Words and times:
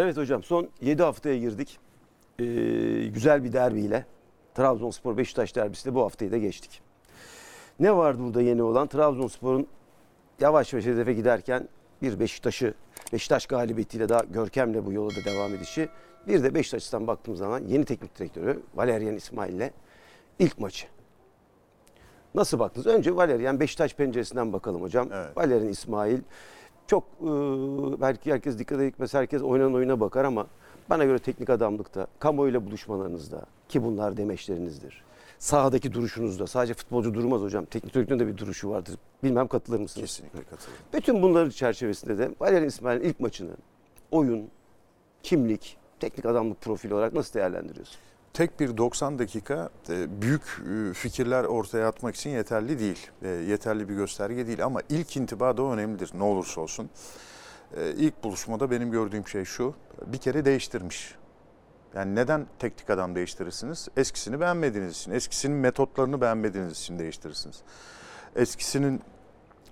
Evet 0.00 0.16
hocam 0.16 0.42
son 0.42 0.68
7 0.80 1.02
haftaya 1.02 1.38
girdik. 1.38 1.78
Ee, 2.38 2.44
güzel 3.14 3.44
bir 3.44 3.52
derbiyle. 3.52 4.06
Trabzonspor 4.54 5.16
Beşiktaş 5.16 5.56
derbisi 5.56 5.84
de 5.84 5.94
bu 5.94 6.02
haftayı 6.02 6.32
da 6.32 6.38
geçtik. 6.38 6.82
Ne 7.80 7.96
vardı 7.96 8.22
burada 8.22 8.42
yeni 8.42 8.62
olan? 8.62 8.86
Trabzonspor'un 8.86 9.66
yavaş 10.40 10.72
yavaş 10.72 10.86
hedefe 10.86 11.12
giderken 11.12 11.68
bir 12.02 12.20
Beşiktaş'ı 12.20 12.74
Beşiktaş 13.12 13.46
galibiyetiyle 13.46 14.08
daha 14.08 14.20
görkemle 14.20 14.86
bu 14.86 14.92
yola 14.92 15.10
da 15.10 15.24
devam 15.24 15.54
edişi. 15.54 15.88
Bir 16.28 16.42
de 16.42 16.54
Beşiktaş'tan 16.54 17.06
baktığımız 17.06 17.38
zaman 17.38 17.62
yeni 17.64 17.84
teknik 17.84 18.18
direktörü 18.18 18.62
Valerian 18.74 19.16
İsmail'le 19.16 19.70
ilk 20.38 20.58
maçı. 20.58 20.86
Nasıl 22.34 22.58
baktınız? 22.58 22.86
Önce 22.86 23.16
Valerian 23.16 23.60
Beşiktaş 23.60 23.94
penceresinden 23.94 24.52
bakalım 24.52 24.82
hocam. 24.82 25.08
Evet. 25.12 25.36
Valerian 25.36 25.68
İsmail 25.68 26.18
çok 26.90 27.04
e, 27.20 27.30
belki 28.00 28.32
herkes 28.32 28.58
dikkat 28.58 28.80
etmez, 28.80 29.14
herkes 29.14 29.42
oynanan 29.42 29.74
oyuna 29.74 30.00
bakar 30.00 30.24
ama 30.24 30.46
bana 30.90 31.04
göre 31.04 31.18
teknik 31.18 31.50
adamlıkta, 31.50 32.06
kamuoyuyla 32.18 32.66
buluşmalarınızda 32.66 33.42
ki 33.68 33.84
bunlar 33.84 34.16
demeçlerinizdir. 34.16 35.04
Sahadaki 35.38 35.92
duruşunuzda 35.92 36.46
sadece 36.46 36.74
futbolcu 36.74 37.14
durmaz 37.14 37.42
hocam. 37.42 37.64
Teknik 37.64 37.94
direktörün 37.94 38.20
de 38.20 38.26
bir 38.26 38.36
duruşu 38.36 38.70
vardır. 38.70 38.94
Bilmem 39.22 39.48
katılır 39.48 39.80
mısınız? 39.80 40.06
Kesinlikle 40.06 40.42
katılıyorum. 40.42 40.84
Bütün 40.92 41.22
bunların 41.22 41.50
çerçevesinde 41.50 42.18
de 42.18 42.30
Valerian 42.40 42.68
İsmail'in 42.68 43.04
ilk 43.04 43.20
maçını 43.20 43.52
oyun, 44.10 44.48
kimlik, 45.22 45.76
teknik 46.00 46.26
adamlık 46.26 46.60
profili 46.60 46.94
olarak 46.94 47.12
nasıl 47.12 47.34
değerlendiriyorsun? 47.34 48.00
Tek 48.32 48.60
bir 48.60 48.76
90 48.76 49.18
dakika 49.18 49.70
e, 49.88 50.22
büyük 50.22 50.42
e, 50.42 50.94
fikirler 50.94 51.44
ortaya 51.44 51.88
atmak 51.88 52.14
için 52.16 52.30
yeterli 52.30 52.78
değil. 52.78 53.10
E, 53.22 53.28
Yeterli 53.28 53.88
bir 53.88 53.94
gösterge 53.94 54.46
değil 54.46 54.64
ama 54.64 54.80
ilk 54.88 55.16
intiba 55.16 55.56
da 55.56 55.62
önemlidir 55.62 56.10
ne 56.14 56.22
olursa 56.22 56.60
olsun. 56.60 56.90
İlk 57.96 58.24
buluşmada 58.24 58.70
benim 58.70 58.90
gördüğüm 58.90 59.28
şey 59.28 59.44
şu. 59.44 59.74
Bir 60.06 60.18
kere 60.18 60.44
değiştirmiş. 60.44 61.14
Yani 61.94 62.14
neden 62.14 62.46
teknik 62.58 62.90
adam 62.90 63.14
değiştirirsiniz? 63.14 63.88
Eskisini 63.96 64.40
beğenmediğiniz 64.40 64.96
için, 64.96 65.12
eskisinin 65.12 65.56
metotlarını 65.56 66.20
beğenmediğiniz 66.20 66.78
için 66.78 66.98
değiştirirsiniz. 66.98 67.62
Eskisinin 68.36 69.02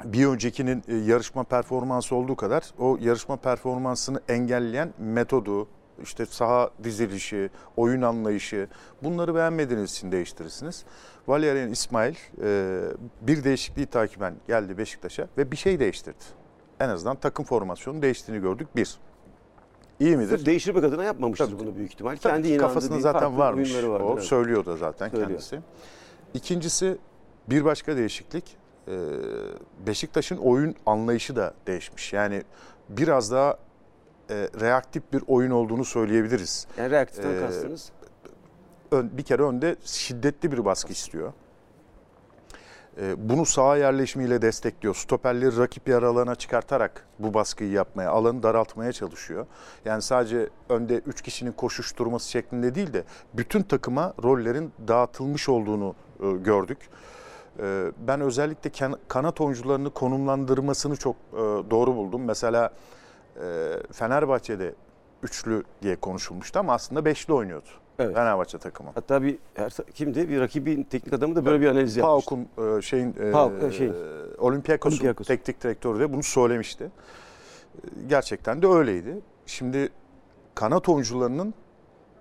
bir 0.04 0.26
öncekinin 0.26 0.82
yarışma 1.06 1.44
performansı 1.44 2.14
olduğu 2.16 2.36
kadar 2.36 2.64
o 2.78 2.98
yarışma 3.00 3.36
performansını 3.36 4.20
engelleyen 4.28 4.94
metodu, 4.98 5.68
işte 6.02 6.26
saha 6.26 6.70
dizilişi, 6.84 7.50
oyun 7.76 8.02
anlayışı 8.02 8.68
bunları 9.02 9.34
beğenmediğiniz 9.34 9.92
için 9.92 10.12
değiştirirsiniz. 10.12 10.84
Valerian 11.28 11.70
İsmail 11.70 12.14
e, 12.42 12.80
bir 13.20 13.44
değişikliği 13.44 13.86
takiben 13.86 14.34
geldi 14.48 14.78
Beşiktaş'a 14.78 15.28
ve 15.38 15.50
bir 15.52 15.56
şey 15.56 15.80
değiştirdi. 15.80 16.24
En 16.80 16.88
azından 16.88 17.16
takım 17.16 17.44
formasyonu 17.44 18.02
değiştiğini 18.02 18.42
gördük 18.42 18.68
bir. 18.76 18.98
İyi 20.00 20.16
midir? 20.16 20.28
Sırf 20.28 20.46
değiştirmek 20.46 20.84
adına 20.84 21.04
yapmamıştır 21.04 21.46
Tabii. 21.46 21.58
bunu 21.58 21.76
büyük 21.76 21.92
ihtimal. 21.92 22.16
Tabii 22.16 22.42
Kendi 22.42 22.56
kafasında 22.58 23.00
zaten 23.00 23.38
varmış. 23.38 23.74
vardır, 23.74 23.88
O 23.88 24.12
evet. 24.12 24.22
söylüyor 24.24 24.66
da 24.66 24.76
zaten 24.76 25.08
Söylüyor. 25.08 25.28
kendisi. 25.28 25.60
İkincisi 26.34 26.98
bir 27.50 27.64
başka 27.64 27.96
değişiklik. 27.96 28.56
e, 28.88 28.92
Beşiktaş'ın 29.86 30.36
oyun 30.36 30.74
anlayışı 30.86 31.36
da 31.36 31.54
değişmiş. 31.66 32.12
Yani 32.12 32.42
biraz 32.88 33.32
daha 33.32 33.58
e, 34.30 34.48
reaktif 34.60 35.02
bir 35.12 35.22
oyun 35.26 35.50
olduğunu 35.50 35.84
söyleyebiliriz. 35.84 36.66
Yani 36.78 36.90
reaktiften 36.90 37.34
Ee, 37.34 37.40
kastınız. 37.40 37.92
Ön- 38.92 39.10
bir 39.18 39.22
kere 39.22 39.42
önde 39.42 39.76
şiddetli 39.84 40.52
bir 40.52 40.64
baskı 40.64 40.92
istiyor. 40.92 41.32
E, 43.00 43.28
Bunu 43.28 43.46
saha 43.46 43.76
yerleşimiyle 43.76 44.42
destekliyor. 44.42 44.94
Stoperleri 44.94 45.58
rakip 45.58 45.88
yer 45.88 46.02
alana 46.02 46.34
çıkartarak 46.34 47.06
bu 47.18 47.34
baskıyı 47.34 47.70
yapmaya, 47.70 48.10
alanı 48.10 48.42
daraltmaya 48.42 48.92
çalışıyor. 48.92 49.46
Yani 49.84 50.02
sadece 50.02 50.48
önde 50.68 50.94
3 50.98 51.22
kişinin 51.22 51.52
koşuşturması 51.52 52.30
şeklinde 52.30 52.74
değil 52.74 52.92
de 52.92 53.04
bütün 53.34 53.62
takıma 53.62 54.14
rollerin 54.22 54.72
dağıtılmış 54.88 55.48
olduğunu 55.48 55.94
e, 56.22 56.30
gördük. 56.32 56.78
E, 57.58 57.92
Ben 58.06 58.20
özellikle 58.20 58.70
kanat 59.08 59.40
oyuncularını 59.40 59.90
konumlandırmasını 59.90 60.96
çok 60.96 61.16
e, 61.32 61.36
doğru 61.70 61.96
buldum. 61.96 62.24
Mesela 62.24 62.70
Fenerbahçe'de 63.92 64.74
üçlü 65.22 65.62
diye 65.82 65.96
konuşulmuştu 65.96 66.58
ama 66.58 66.72
aslında 66.72 67.04
beşli 67.04 67.32
oynuyordu. 67.32 67.68
Evet. 67.98 68.14
Fenerbahçe 68.14 68.58
takımı. 68.58 68.90
Hatta 68.94 69.22
bir 69.22 69.38
her, 69.54 69.70
kimdi? 69.94 70.28
Bir 70.28 70.40
rakibin 70.40 70.82
teknik 70.82 71.14
adamı 71.14 71.36
da 71.36 71.44
böyle 71.44 71.60
bir 71.60 71.66
analiz 71.66 71.96
yapmıştı. 71.96 72.30
PAOK'un 72.56 72.78
e, 72.78 72.82
şeyin 72.82 73.14
e, 73.20 73.30
PAOK, 73.30 73.62
e, 73.62 73.72
şey. 73.72 73.92
Olympiakos'un 74.38 74.96
Olympiakos. 74.96 75.26
teknik 75.26 75.62
direktörü 75.62 76.00
de 76.00 76.12
bunu 76.12 76.22
söylemişti. 76.22 76.84
E, 76.84 76.88
Gerçekten 78.08 78.62
de 78.62 78.66
öyleydi. 78.66 79.20
Şimdi 79.46 79.88
kanat 80.54 80.88
oyuncularının 80.88 81.54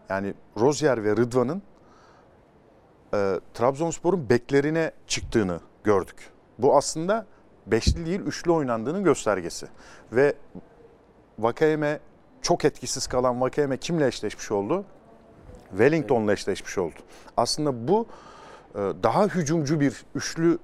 yani 0.09 0.33
Rozier 0.59 1.03
ve 1.03 1.11
Rıdvan'ın 1.11 1.61
e, 3.13 3.39
Trabzonspor'un 3.53 4.29
beklerine 4.29 4.91
çıktığını 5.07 5.59
gördük. 5.83 6.29
Bu 6.59 6.77
aslında 6.77 7.25
beşli 7.67 8.05
değil 8.05 8.19
üçlü 8.19 8.51
oynandığının 8.51 9.03
göstergesi. 9.03 9.67
Ve 10.11 10.33
Vakayeme 11.39 11.99
çok 12.41 12.65
etkisiz 12.65 13.07
kalan 13.07 13.41
Vakayeme 13.41 13.77
kimle 13.77 14.07
eşleşmiş 14.07 14.51
oldu? 14.51 14.85
Wellington'la 15.69 16.33
eşleşmiş 16.33 16.77
oldu. 16.77 16.95
Aslında 17.37 17.87
bu 17.87 18.07
e, 18.75 18.77
daha 19.03 19.25
hücumcu 19.27 19.79
bir 19.79 20.05
üçlü 20.15 20.57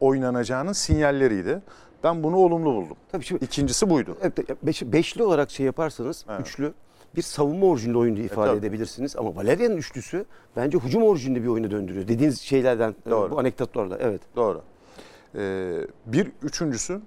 oynanacağının 0.00 0.72
sinyalleriydi. 0.72 1.62
Ben 2.04 2.22
bunu 2.22 2.36
olumlu 2.36 2.74
buldum. 2.74 2.96
Tabii 3.12 3.24
şimdi 3.24 3.44
İkincisi 3.44 3.90
buydu. 3.90 4.16
beş- 4.62 4.92
beşli 4.92 5.22
olarak 5.22 5.50
şey 5.50 5.66
yaparsanız 5.66 6.24
Evet. 6.28 6.40
üçlü 6.40 6.72
bir 7.16 7.22
savunma 7.22 7.66
orijinli 7.66 7.98
oyunu 7.98 8.18
ifade 8.18 8.48
tabii. 8.48 8.58
edebilirsiniz. 8.58 9.16
Ama 9.16 9.36
Valerian'ın 9.36 9.76
üçlüsü 9.76 10.24
bence 10.56 10.78
hücum 10.78 11.02
orijinli 11.02 11.42
bir 11.42 11.48
oyunu 11.48 11.70
döndürüyor. 11.70 12.08
Dediğiniz 12.08 12.40
şeylerden, 12.40 12.94
e, 13.06 13.10
Doğru. 13.10 13.30
bu 13.30 13.38
anekdotlarla. 13.38 13.98
Evet. 14.00 14.20
Doğru. 14.36 14.62
Ee, 15.34 15.72
bir 16.06 16.32
üçüncüsü 16.42 17.00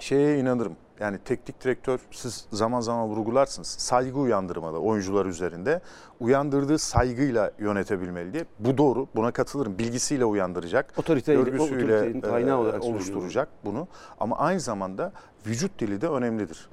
şeye 0.00 0.38
inanırım. 0.38 0.76
Yani 1.00 1.18
teknik 1.24 1.64
direktör 1.64 2.00
siz 2.10 2.46
zaman 2.52 2.80
zaman 2.80 3.08
vurgularsınız. 3.08 3.68
Saygı 3.68 4.18
uyandırmalı 4.18 4.78
oyuncular 4.78 5.26
üzerinde. 5.26 5.80
Uyandırdığı 6.20 6.78
saygıyla 6.78 7.50
yönetebilmeli 7.58 8.32
diye. 8.32 8.44
Bu 8.58 8.78
doğru. 8.78 9.06
Buna 9.16 9.30
katılırım. 9.30 9.78
Bilgisiyle 9.78 10.24
uyandıracak. 10.24 10.94
Otoriteyle, 10.96 11.40
o 11.40 11.44
Görgüsüyle 11.44 11.94
otoritenin 11.96 12.20
kaynağı 12.20 12.56
e, 12.56 12.60
olarak 12.60 12.72
söylüyorum. 12.82 12.96
oluşturacak 12.96 13.48
bunu. 13.64 13.88
Ama 14.20 14.38
aynı 14.38 14.60
zamanda 14.60 15.12
vücut 15.46 15.78
dili 15.78 16.00
de 16.00 16.08
önemlidir. 16.08 16.68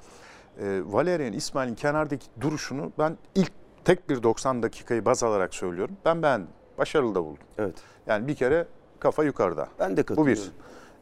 E, 0.60 0.82
Valerian 0.86 1.34
İsmail'in 1.34 1.76
kenardaki 1.76 2.28
duruşunu 2.42 2.92
ben 3.00 3.18
ilk 3.36 3.52
tek 3.86 4.10
bir 4.10 4.24
90 4.24 4.64
dakikayı 4.64 5.06
baz 5.06 5.24
alarak 5.24 5.54
söylüyorum. 5.56 5.98
Ben 6.06 6.24
beğendim. 6.24 6.50
Başarılı 6.78 7.16
da 7.16 7.24
buldum. 7.26 7.44
Evet. 7.58 7.76
Yani 8.08 8.28
bir 8.28 8.36
kere 8.36 8.68
kafa 9.00 9.24
yukarıda. 9.24 9.68
Ben 9.80 9.98
de 9.98 10.02
Bu 10.02 10.06
katılıyorum. 10.06 10.44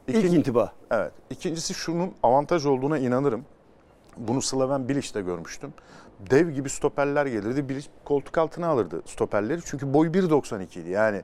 Bir. 0.08 0.14
İlk 0.14 0.34
intiba. 0.34 0.74
Evet. 0.92 1.12
İkincisi 1.30 1.74
şunun 1.74 2.12
avantaj 2.24 2.66
olduğuna 2.66 2.98
inanırım. 2.98 3.46
Bunu 4.18 4.42
Slaven 4.42 4.90
Bilic'te 4.90 5.22
görmüştüm. 5.22 5.74
Dev 6.30 6.50
gibi 6.50 6.70
stoperler 6.70 7.26
gelirdi. 7.26 7.70
Bilic 7.70 7.88
koltuk 8.06 8.38
altına 8.38 8.68
alırdı 8.68 9.02
stoperleri. 9.06 9.60
Çünkü 9.66 9.94
boyu 9.94 10.12
1.92 10.12 10.80
idi. 10.80 10.90
Yani 10.90 11.22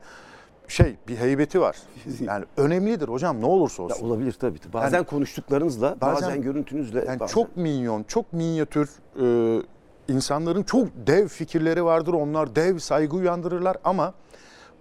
şey 0.67 0.95
bir 1.07 1.17
heybeti 1.17 1.61
var. 1.61 1.77
Yani 2.21 2.45
önemlidir 2.57 3.07
hocam 3.07 3.41
ne 3.41 3.45
olursa 3.45 3.83
Ya 3.83 3.89
olsun. 3.89 4.09
olabilir 4.09 4.31
tabii. 4.31 4.59
Bazen 4.73 5.03
konuştuklarınızla, 5.03 5.95
bazen, 6.01 6.29
bazen- 6.29 6.41
görüntünüzle. 6.41 7.05
Yani 7.07 7.19
bazen- 7.19 7.33
çok 7.33 7.57
minyon, 7.57 8.03
çok 8.03 8.33
minyatür 8.33 8.89
e, 9.21 9.61
insanların 10.07 10.63
çok 10.63 10.87
dev 11.07 11.27
fikirleri 11.27 11.85
vardır. 11.85 12.13
Onlar 12.13 12.55
dev 12.55 12.79
saygı 12.79 13.15
uyandırırlar 13.15 13.77
ama 13.83 14.13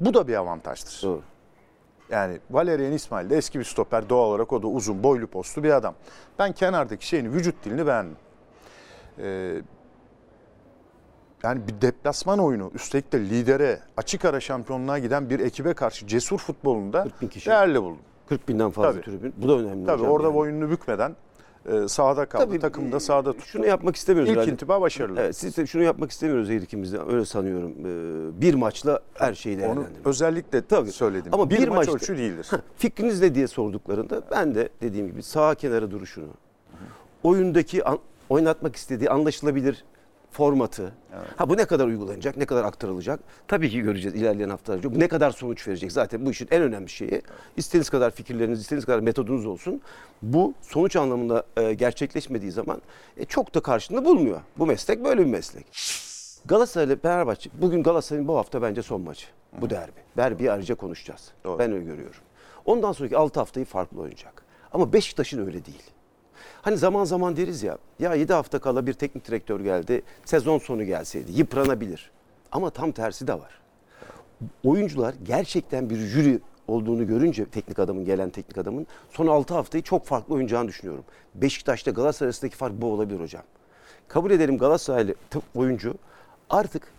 bu 0.01 0.15
da 0.15 0.29
bir 0.29 0.35
avantajdır. 0.35 1.01
Doğru. 1.03 1.21
Yani 2.11 2.39
Valerian 2.51 2.93
İsmail 2.93 3.31
de 3.31 3.37
eski 3.37 3.59
bir 3.59 3.65
stoper 3.65 4.09
doğal 4.09 4.29
olarak 4.29 4.53
o 4.53 4.63
da 4.63 4.67
uzun 4.67 5.03
boylu 5.03 5.27
postlu 5.27 5.63
bir 5.65 5.71
adam. 5.71 5.95
Ben 6.39 6.53
kenardaki 6.53 7.07
şeyini 7.07 7.33
vücut 7.33 7.65
dilini 7.65 7.87
beğendim. 7.87 8.17
Ee, 9.19 9.55
yani 11.43 11.69
bir 11.69 11.81
deplasman 11.81 12.39
oyunu 12.39 12.71
üstelik 12.75 13.13
de 13.13 13.21
lidere 13.21 13.81
açık 13.97 14.25
ara 14.25 14.41
şampiyonluğa 14.41 14.99
giden 14.99 15.31
bir 15.31 15.41
ekibe 15.41 15.75
karşı 15.75 16.07
cesur 16.07 16.39
futbolunda 16.39 17.03
40 17.03 17.23
bin 17.23 17.29
kişi. 17.29 17.51
değerli 17.51 17.83
buldum. 17.83 17.99
40 18.29 18.49
binden 18.49 18.71
fazla 18.71 18.93
Tabii. 18.93 19.03
tribün. 19.05 19.35
Bu 19.37 19.49
da 19.49 19.53
önemli 19.59 19.87
Tabii 19.87 20.03
orada 20.03 20.27
yani. 20.27 20.35
boynunu 20.37 20.71
bükmeden 20.71 21.17
e, 21.67 21.89
sahada 21.89 22.27
kaldı. 22.27 22.45
Tabii, 22.47 22.59
Takım 22.59 22.93
da 22.93 22.97
e, 22.97 23.01
sahada 23.01 23.33
tuttu. 23.33 23.47
Şunu 23.47 23.67
yapmak 23.67 23.97
istemiyoruz 23.97 24.31
İlk 24.31 24.37
herhalde. 24.37 24.53
intiba 24.53 24.81
başarılı. 24.81 25.21
Evet, 25.21 25.37
siz 25.37 25.57
de 25.57 25.67
şunu 25.67 25.83
yapmak 25.83 26.11
istemiyoruz 26.11 26.49
her 26.49 26.57
ikimiz 26.61 26.93
de 26.93 26.99
öyle 27.09 27.25
sanıyorum. 27.25 27.73
Ee, 27.81 28.41
bir 28.41 28.55
maçla 28.55 29.01
her 29.15 29.35
şeyi 29.35 29.57
Onu 29.57 29.63
değerlendirmek. 29.63 30.07
özellikle 30.07 30.67
Tabii. 30.67 30.93
söyledim. 30.93 31.35
Ama 31.35 31.51
bir, 31.51 31.59
bir 31.59 31.69
maç 31.69 31.77
maçta- 31.89 31.95
ölçü 31.95 32.19
değildir. 32.19 32.51
Fikriniz 32.77 33.21
ne 33.21 33.35
diye 33.35 33.47
sorduklarında 33.47 34.23
ben 34.31 34.55
de 34.55 34.69
dediğim 34.83 35.07
gibi 35.07 35.23
sağ 35.23 35.55
kenara 35.55 35.91
duruşunu, 35.91 36.27
oyundaki 37.23 37.85
an- 37.85 37.99
oynatmak 38.29 38.77
istediği 38.77 39.11
anlaşılabilir 39.11 39.85
formatı. 40.35 40.93
Ha 41.37 41.49
bu 41.49 41.57
ne 41.57 41.65
kadar 41.65 41.87
uygulanacak, 41.87 42.37
ne 42.37 42.47
kadar 42.47 42.65
aktarılacak? 42.65 43.21
Tabii 43.49 43.71
ki 43.71 43.81
göreceğiz 43.81 44.17
ilerleyen 44.17 44.49
haftalarda. 44.49 44.89
Ne 44.89 45.09
kadar 45.09 45.31
sonuç 45.31 45.69
verecek? 45.69 45.93
Zaten 45.93 46.27
bu 46.27 46.31
işin 46.31 46.49
en 46.51 46.63
önemli 46.63 46.89
şeyi. 46.89 47.23
İstediğiniz 47.57 47.91
kadar 47.91 48.11
fikirleriniz, 48.11 48.61
istediğiniz 48.61 48.85
kadar 48.85 49.01
metodunuz 49.01 49.47
olsun. 49.47 49.81
Bu 50.23 50.55
sonuç 50.63 50.97
anlamında 50.97 51.45
e, 51.57 51.75
gerçekleşmediği 51.75 52.53
zaman 52.53 52.83
e, 53.17 53.25
çok 53.25 53.55
da 53.55 53.61
karşılığını 53.61 54.05
bulmuyor. 54.05 54.41
Bu 54.59 54.67
meslek 54.67 55.05
böyle 55.05 55.21
bir 55.21 55.31
meslek. 55.31 55.67
Galatasaray 56.45 56.87
ile 56.87 56.97
Fenerbahçe 56.97 57.51
bugün 57.61 57.83
Galatasaray'ın 57.83 58.29
bu 58.29 58.37
hafta 58.37 58.63
bence 58.63 58.83
son 58.83 59.01
maçı. 59.01 59.27
Bu 59.61 59.71
derbi. 59.71 60.01
Derbiyi 60.17 60.53
ayrıca 60.53 60.75
konuşacağız. 60.75 61.33
Doğru. 61.45 61.59
Ben 61.59 61.73
öyle 61.73 61.85
görüyorum. 61.85 62.21
Ondan 62.65 62.93
sonraki 62.93 63.17
6 63.17 63.41
haftayı 63.41 63.67
farklı 63.67 64.01
oynayacak. 64.01 64.43
Ama 64.73 64.93
Beşiktaş'ın 64.93 65.47
öyle 65.47 65.65
değil. 65.65 65.94
Hani 66.63 66.77
zaman 66.77 67.05
zaman 67.05 67.37
deriz 67.37 67.63
ya, 67.63 67.79
ya 67.99 68.15
7 68.15 68.33
hafta 68.33 68.59
kala 68.59 68.87
bir 68.87 68.93
teknik 68.93 69.27
direktör 69.29 69.61
geldi, 69.61 70.03
sezon 70.25 70.59
sonu 70.59 70.85
gelseydi 70.85 71.33
yıpranabilir. 71.33 72.11
Ama 72.53 72.71
tam 72.71 72.93
tersi 72.93 73.27
de 73.27 73.35
var. 73.35 73.61
Oyuncular 74.65 75.15
gerçekten 75.25 75.91
bir 75.91 75.97
jüri 75.97 76.41
olduğunu 76.69 77.07
görünce 77.07 77.45
teknik 77.45 77.79
adamın 77.79 78.05
gelen 78.05 78.31
teknik 78.31 78.59
adamın 78.59 78.87
son 79.11 79.27
6 79.27 79.55
haftayı 79.55 79.85
çok 79.85 80.07
farklı 80.07 80.35
oynayacağını 80.35 80.69
düşünüyorum. 80.69 81.05
Beşiktaş'ta 81.35 81.91
Galatasaray 81.91 82.27
arasındaki 82.27 82.57
fark 82.57 82.73
bu 82.81 82.87
olabilir 82.87 83.21
hocam. 83.21 83.43
Kabul 84.09 84.31
edelim 84.31 84.59
Galatasaraylı 84.59 85.15
oyuncu 85.55 85.95
artık 86.51 86.93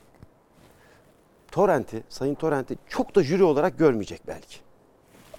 Torrent'i, 1.52 2.04
Sayın 2.10 2.36
Torrent'i 2.36 2.78
çok 2.90 3.16
da 3.16 3.24
jüri 3.24 3.44
olarak 3.44 3.78
görmeyecek 3.78 4.22
belki. 4.28 4.58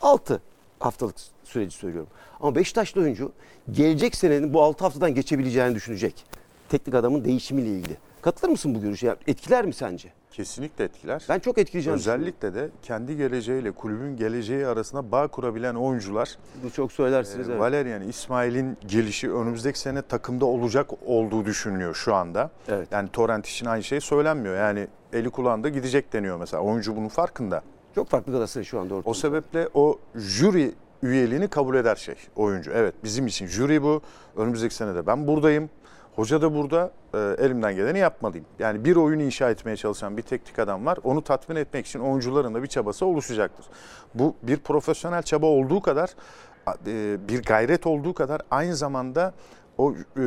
6 0.03 0.43
haftalık 0.81 1.17
süreci 1.45 1.77
söylüyorum. 1.77 2.11
Ama 2.41 2.55
Beşiktaşlı 2.55 3.01
oyuncu 3.01 3.33
gelecek 3.71 4.17
senenin 4.17 4.55
bu 4.55 4.63
6 4.63 4.85
haftadan 4.85 5.15
geçebileceğini 5.15 5.75
düşünecek. 5.75 6.25
Teknik 6.69 6.95
adamın 6.95 7.25
değişimiyle 7.25 7.69
ilgili. 7.69 7.97
Katılır 8.23 8.51
mısın 8.51 8.75
bu 8.75 8.81
görüşe? 8.81 9.07
Yani 9.07 9.19
etkiler 9.27 9.65
mi 9.65 9.73
sence? 9.73 10.13
Kesinlikle 10.33 10.85
etkiler. 10.85 11.25
Ben 11.29 11.39
çok 11.39 11.59
etkileyeceğini 11.59 11.99
düşünüyorum. 11.99 12.23
Özellikle 12.25 12.55
de 12.55 12.69
kendi 12.83 13.17
geleceğiyle 13.17 13.71
kulübün 13.71 14.17
geleceği 14.17 14.67
arasında 14.67 15.13
bağ 15.13 15.29
kurabilen 15.29 15.75
oyuncular 15.75 16.39
Bu 16.65 16.71
çok 16.71 16.93
söylersiniz. 16.93 17.49
Ee, 17.49 17.53
evet. 17.53 17.61
Valerian 17.61 18.03
İsmail'in 18.03 18.77
gelişi 18.87 19.33
önümüzdeki 19.33 19.79
sene 19.79 20.03
takımda 20.03 20.47
olacak 20.47 20.91
olduğu 21.07 21.45
düşünülüyor 21.45 21.95
şu 21.95 22.15
anda. 22.15 22.51
Evet. 22.69 22.89
Yani 22.91 23.09
Torrent 23.09 23.47
için 23.47 23.67
aynı 23.67 23.83
şey 23.83 24.01
söylenmiyor. 24.01 24.57
Yani 24.57 24.87
eli 25.13 25.31
kulağında 25.31 25.69
gidecek 25.69 26.13
deniyor 26.13 26.37
mesela. 26.39 26.63
Oyuncu 26.63 26.97
bunun 26.97 27.09
farkında. 27.09 27.63
Çok 27.97 28.09
farklı 28.09 28.33
Galatasaray 28.33 28.65
şu 28.65 28.81
anda 28.81 28.95
ortada. 28.95 29.11
O 29.11 29.15
sebeple 29.15 29.69
o 29.75 29.99
jüri 30.15 30.75
üyeliğini 31.03 31.49
kabul 31.49 31.75
eder 31.75 31.97
şey 31.97 32.15
oyuncu. 32.37 32.71
Evet 32.75 32.95
bizim 33.05 33.27
için 33.27 33.47
jüri 33.47 33.83
bu. 33.83 34.01
Önümüzdeki 34.37 34.75
sene 34.75 34.95
de 34.95 35.07
ben 35.07 35.27
buradayım. 35.27 35.71
Hoca 36.17 36.43
da 36.43 36.55
burada 36.55 36.93
e, 37.15 37.19
elimden 37.19 37.77
geleni 37.77 37.99
yapmalıyım. 37.99 38.47
Yani 38.59 38.85
bir 38.85 38.97
oyun 38.97 39.19
inşa 39.19 39.51
etmeye 39.51 39.77
çalışan 39.77 40.17
bir 40.17 40.23
teknik 40.23 40.59
adam 40.59 40.87
var. 40.87 40.99
Onu 41.05 41.25
tatmin 41.25 41.57
etmek 41.57 41.87
için 41.87 42.01
oyuncuların 42.01 42.55
da 42.55 42.63
bir 42.63 42.69
çabası 42.69 43.07
oluşacaktır. 43.07 43.67
Bu 44.15 44.35
bir 44.43 44.57
profesyonel 44.57 45.23
çaba 45.23 45.47
olduğu 45.47 45.83
kadar 45.83 46.11
e, 46.87 47.17
bir 47.29 47.43
gayret 47.43 47.87
olduğu 47.87 48.15
kadar 48.15 48.43
aynı 48.51 48.77
zamanda 48.77 49.35
o 49.79 49.93
e, 49.93 50.21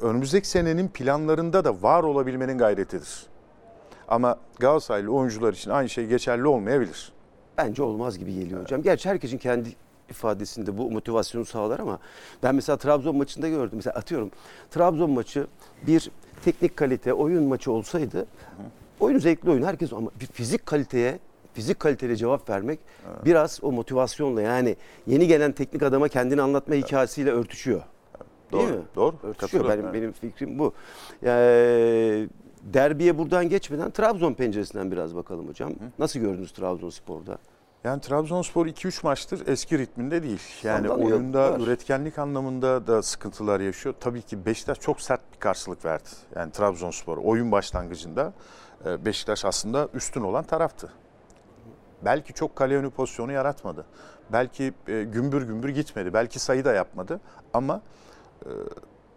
önümüzdeki 0.00 0.48
senenin 0.48 0.88
planlarında 0.88 1.64
da 1.64 1.82
var 1.82 2.02
olabilmenin 2.02 2.58
gayretidir. 2.58 3.33
Ama 4.08 4.36
Galatasaraylı 4.58 5.12
oyuncular 5.12 5.52
için 5.52 5.70
aynı 5.70 5.88
şey 5.88 6.06
geçerli 6.06 6.46
olmayabilir. 6.46 7.12
Bence 7.58 7.82
olmaz 7.82 8.18
gibi 8.18 8.34
geliyor 8.34 8.62
hocam. 8.62 8.82
Gerçi 8.82 9.08
herkesin 9.08 9.38
kendi 9.38 9.68
ifadesinde 10.10 10.78
bu 10.78 10.90
motivasyonu 10.90 11.44
sağlar 11.44 11.78
ama 11.78 11.98
ben 12.42 12.54
mesela 12.54 12.76
Trabzon 12.76 13.16
maçında 13.16 13.48
gördüm. 13.48 13.72
Mesela 13.76 13.94
atıyorum 13.96 14.30
Trabzon 14.70 15.10
maçı 15.10 15.46
bir 15.86 16.10
teknik 16.44 16.76
kalite 16.76 17.12
oyun 17.12 17.44
maçı 17.44 17.72
olsaydı 17.72 18.26
oyun 19.00 19.18
zevkli 19.18 19.50
oyun 19.50 19.62
herkes 19.62 19.92
ama 19.92 20.10
bir 20.20 20.26
fizik 20.26 20.66
kaliteye 20.66 21.18
fizik 21.52 21.80
kaliteli 21.80 22.16
cevap 22.16 22.50
vermek 22.50 22.78
biraz 23.24 23.58
o 23.62 23.72
motivasyonla 23.72 24.42
yani 24.42 24.76
yeni 25.06 25.26
gelen 25.26 25.52
teknik 25.52 25.82
adama 25.82 26.08
kendini 26.08 26.42
anlatma 26.42 26.74
hikayesiyle 26.74 27.30
örtüşüyor. 27.30 27.82
Değil 28.52 28.68
Doğru, 28.68 28.72
mi? 28.72 28.82
doğru. 28.96 29.16
Örtüşüyor. 29.22 29.68
Benim, 29.68 29.84
yani. 29.84 29.94
benim 29.94 30.12
fikrim 30.12 30.58
bu. 30.58 30.72
Yani, 31.22 32.28
derbiye 32.64 33.18
buradan 33.18 33.48
geçmeden 33.48 33.90
Trabzon 33.90 34.34
penceresinden 34.34 34.90
biraz 34.90 35.16
bakalım 35.16 35.48
hocam. 35.48 35.72
Nasıl 35.98 36.20
gördünüz 36.20 36.52
Trabzonspor'da? 36.52 37.38
Yani 37.84 38.00
Trabzonspor 38.00 38.66
2-3 38.66 39.00
maçtır 39.06 39.46
eski 39.46 39.78
ritminde 39.78 40.22
değil. 40.22 40.40
Yani 40.62 40.88
Sallanıyor, 40.88 41.10
oyunda 41.10 41.52
var. 41.52 41.60
üretkenlik 41.60 42.18
anlamında 42.18 42.86
da 42.86 43.02
sıkıntılar 43.02 43.60
yaşıyor. 43.60 43.94
Tabii 44.00 44.22
ki 44.22 44.46
Beşiktaş 44.46 44.80
çok 44.80 45.00
sert 45.00 45.20
bir 45.34 45.38
karşılık 45.40 45.84
verdi. 45.84 46.08
Yani 46.36 46.52
Trabzonspor 46.52 47.18
oyun 47.18 47.52
başlangıcında 47.52 48.32
e, 48.86 49.04
Beşiktaş 49.04 49.44
aslında 49.44 49.88
üstün 49.94 50.20
olan 50.20 50.44
taraftı. 50.44 50.92
Belki 52.04 52.32
çok 52.32 52.56
kale 52.56 52.76
önü 52.76 52.90
pozisyonu 52.90 53.32
yaratmadı. 53.32 53.86
Belki 54.32 54.72
e, 54.88 55.02
gümbür 55.02 55.42
gümbür 55.42 55.68
gitmedi. 55.68 56.14
Belki 56.14 56.38
sayı 56.38 56.64
da 56.64 56.72
yapmadı. 56.72 57.20
Ama 57.54 57.80
e, 58.46 58.50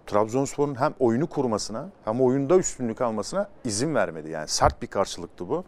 Trabzonspor'un 0.08 0.76
hem 0.80 0.94
oyunu 1.00 1.28
kurmasına 1.28 1.90
hem 2.06 2.22
oyunda 2.22 2.58
üstünlük 2.58 3.02
almasına 3.02 3.50
izin 3.64 3.96
vermedi. 3.96 4.30
Yani 4.30 4.48
sert 4.48 4.82
bir 4.82 4.88
karşılıktı 4.88 5.50
bu. 5.50 5.64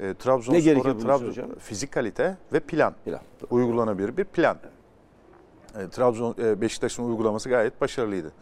E, 0.00 0.06
Ne 0.08 0.14
Trabzonspor'a 0.14 0.58
gerekiyor 0.58 0.94
Trabzon- 1.00 1.28
hocam? 1.28 1.46
fizik 1.58 1.92
kalite 1.92 2.36
ve 2.52 2.60
plan 2.60 2.94
Plan. 3.04 3.20
uygulanabilir 3.50 4.16
bir 4.16 4.24
plan. 4.24 4.56
E, 5.78 5.88
Trabzon 5.88 6.34
e, 6.42 6.60
Beşiktaş'ın 6.60 7.08
uygulaması 7.08 7.48
gayet 7.48 7.80
başarılıydı. 7.80 8.32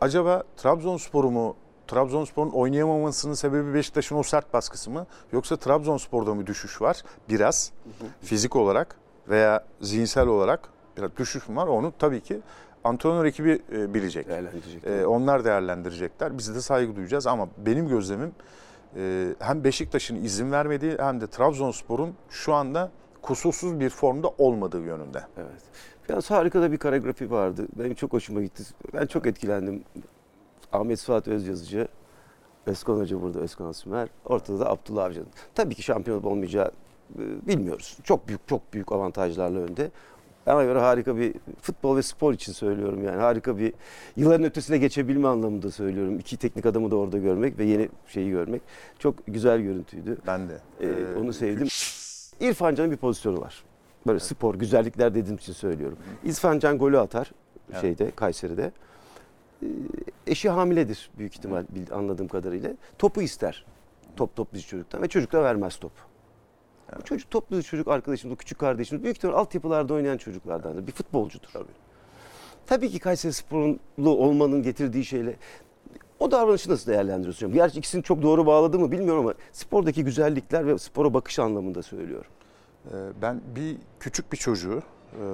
Acaba 0.00 0.42
Trabzonspor'u 0.56 1.30
mu 1.30 1.56
Trabzonspor'un 1.86 2.50
oynayamamasının 2.50 3.34
sebebi 3.34 3.74
Beşiktaş'ın 3.74 4.16
o 4.16 4.22
sert 4.22 4.52
baskısı 4.54 4.90
mı 4.90 5.06
yoksa 5.32 5.56
Trabzonspor'da 5.56 6.34
mı 6.34 6.46
düşüş 6.46 6.82
var? 6.82 7.02
Biraz 7.28 7.72
fizik 8.22 8.56
olarak 8.56 8.96
veya 9.28 9.64
zihinsel 9.80 10.26
olarak 10.26 10.68
biraz 10.96 11.16
düşüş 11.16 11.48
mü 11.48 11.56
var? 11.56 11.66
Onu 11.66 11.92
tabii 11.98 12.20
ki 12.20 12.40
antrenör 12.84 13.24
ekibi 13.24 13.62
e, 13.72 13.94
bilecek. 13.94 14.26
E, 14.86 15.06
onlar 15.06 15.44
değerlendirecekler. 15.44 16.38
Biz 16.38 16.54
de 16.54 16.60
saygı 16.60 16.96
duyacağız 16.96 17.26
ama 17.26 17.48
benim 17.66 17.88
gözlemim 17.88 18.32
e, 18.96 19.26
hem 19.38 19.64
Beşiktaş'ın 19.64 20.16
izin 20.16 20.52
vermediği 20.52 20.96
hem 20.98 21.20
de 21.20 21.26
Trabzonspor'un 21.26 22.14
şu 22.30 22.54
anda 22.54 22.90
kusursuz 23.22 23.80
bir 23.80 23.90
formda 23.90 24.28
olmadığı 24.38 24.80
yönünde. 24.80 25.22
Evet. 25.36 25.62
Biraz 26.08 26.30
harika 26.30 26.62
da 26.62 26.72
bir 26.72 26.78
koreografi 26.78 27.30
vardı. 27.30 27.66
Benim 27.78 27.94
çok 27.94 28.12
hoşuma 28.12 28.42
gitti. 28.42 28.62
Ben 28.94 29.06
çok 29.06 29.26
etkilendim. 29.26 29.84
Ahmet 30.72 31.00
Suat 31.00 31.28
Özyazıcı, 31.28 31.88
Özkan 32.66 32.94
Hoca 32.94 33.22
burada, 33.22 33.40
Özkan 33.40 33.66
Asümer. 33.66 34.08
Ortada 34.24 34.60
da 34.60 34.70
Abdullah 34.70 35.04
Avcı. 35.04 35.24
Tabii 35.54 35.74
ki 35.74 35.82
şampiyon 35.82 36.22
olmayacağı 36.22 36.70
e, 37.18 37.46
bilmiyoruz. 37.46 37.98
Çok 38.04 38.28
büyük 38.28 38.48
çok 38.48 38.72
büyük 38.72 38.92
avantajlarla 38.92 39.58
önde. 39.58 39.90
Bana 40.46 40.64
göre 40.64 40.78
harika 40.78 41.16
bir 41.16 41.34
futbol 41.62 41.96
ve 41.96 42.02
spor 42.02 42.32
için 42.34 42.52
söylüyorum 42.52 43.04
yani 43.04 43.20
harika 43.20 43.58
bir 43.58 43.72
yılların 44.16 44.46
ötesine 44.46 44.78
geçebilme 44.78 45.28
anlamında 45.28 45.70
söylüyorum. 45.70 46.18
İki 46.18 46.36
teknik 46.36 46.66
adamı 46.66 46.90
da 46.90 46.96
orada 46.96 47.18
görmek 47.18 47.58
ve 47.58 47.64
yeni 47.64 47.88
şeyi 48.06 48.30
görmek 48.30 48.62
çok 48.98 49.26
güzel 49.26 49.60
görüntüydü. 49.60 50.16
Ben 50.26 50.48
de. 50.48 50.58
Ee, 50.80 50.86
e, 50.86 51.18
onu 51.20 51.32
sevdim. 51.32 51.68
İrfan 52.40 52.74
Can'ın 52.74 52.90
bir 52.90 52.96
pozisyonu 52.96 53.40
var. 53.40 53.64
Böyle 54.06 54.20
spor, 54.20 54.54
güzellikler 54.54 55.14
dediğim 55.14 55.36
için 55.36 55.52
söylüyorum. 55.52 55.98
İrfan 56.24 56.58
Can 56.58 56.78
golü 56.78 56.98
atar 56.98 57.30
Evet. 57.72 57.80
şeyde, 57.80 58.10
Kayseri'de. 58.10 58.72
Ee, 59.62 59.66
eşi 60.26 60.50
hamiledir 60.50 61.10
büyük 61.18 61.34
ihtimal 61.34 61.64
anladığım 61.92 62.28
kadarıyla. 62.28 62.70
Topu 62.98 63.22
ister. 63.22 63.66
Top 64.16 64.36
toplayıcı 64.36 64.68
çocuktan 64.68 65.02
ve 65.02 65.08
çocuk 65.08 65.32
da 65.32 65.42
vermez 65.44 65.76
Bu 66.98 67.02
çocuk 67.04 67.30
toplayıcı 67.30 67.68
çocuk 67.68 67.88
arkadaşımız, 67.88 68.38
küçük 68.38 68.58
kardeşimiz 68.58 69.04
büyük 69.04 69.16
ihtimal 69.16 69.34
altyapılarda 69.34 69.94
oynayan 69.94 70.16
çocuklardandır. 70.16 70.86
Bir 70.86 70.92
futbolcudur. 70.92 71.48
Tabii. 71.52 71.64
Tabii 72.66 72.90
ki 72.90 72.98
Kayseri 72.98 73.32
sporlu 73.32 74.10
olmanın 74.10 74.62
getirdiği 74.62 75.04
şeyle 75.04 75.36
o 76.20 76.30
davranışı 76.30 76.70
nasıl 76.70 76.92
değerlendiriyorsun? 76.92 77.52
Gerçi 77.52 77.78
ikisini 77.78 78.02
çok 78.02 78.22
doğru 78.22 78.46
bağladı 78.46 78.78
mı 78.78 78.90
bilmiyorum 78.90 79.20
ama 79.20 79.34
spordaki 79.52 80.04
güzellikler 80.04 80.66
ve 80.66 80.78
spora 80.78 81.14
bakış 81.14 81.38
anlamında 81.38 81.82
söylüyorum. 81.82 82.30
e, 82.86 82.96
ben 83.22 83.40
bir 83.56 83.76
küçük 84.00 84.32
bir 84.32 84.36
çocuğu 84.36 84.82
e, 85.12 85.24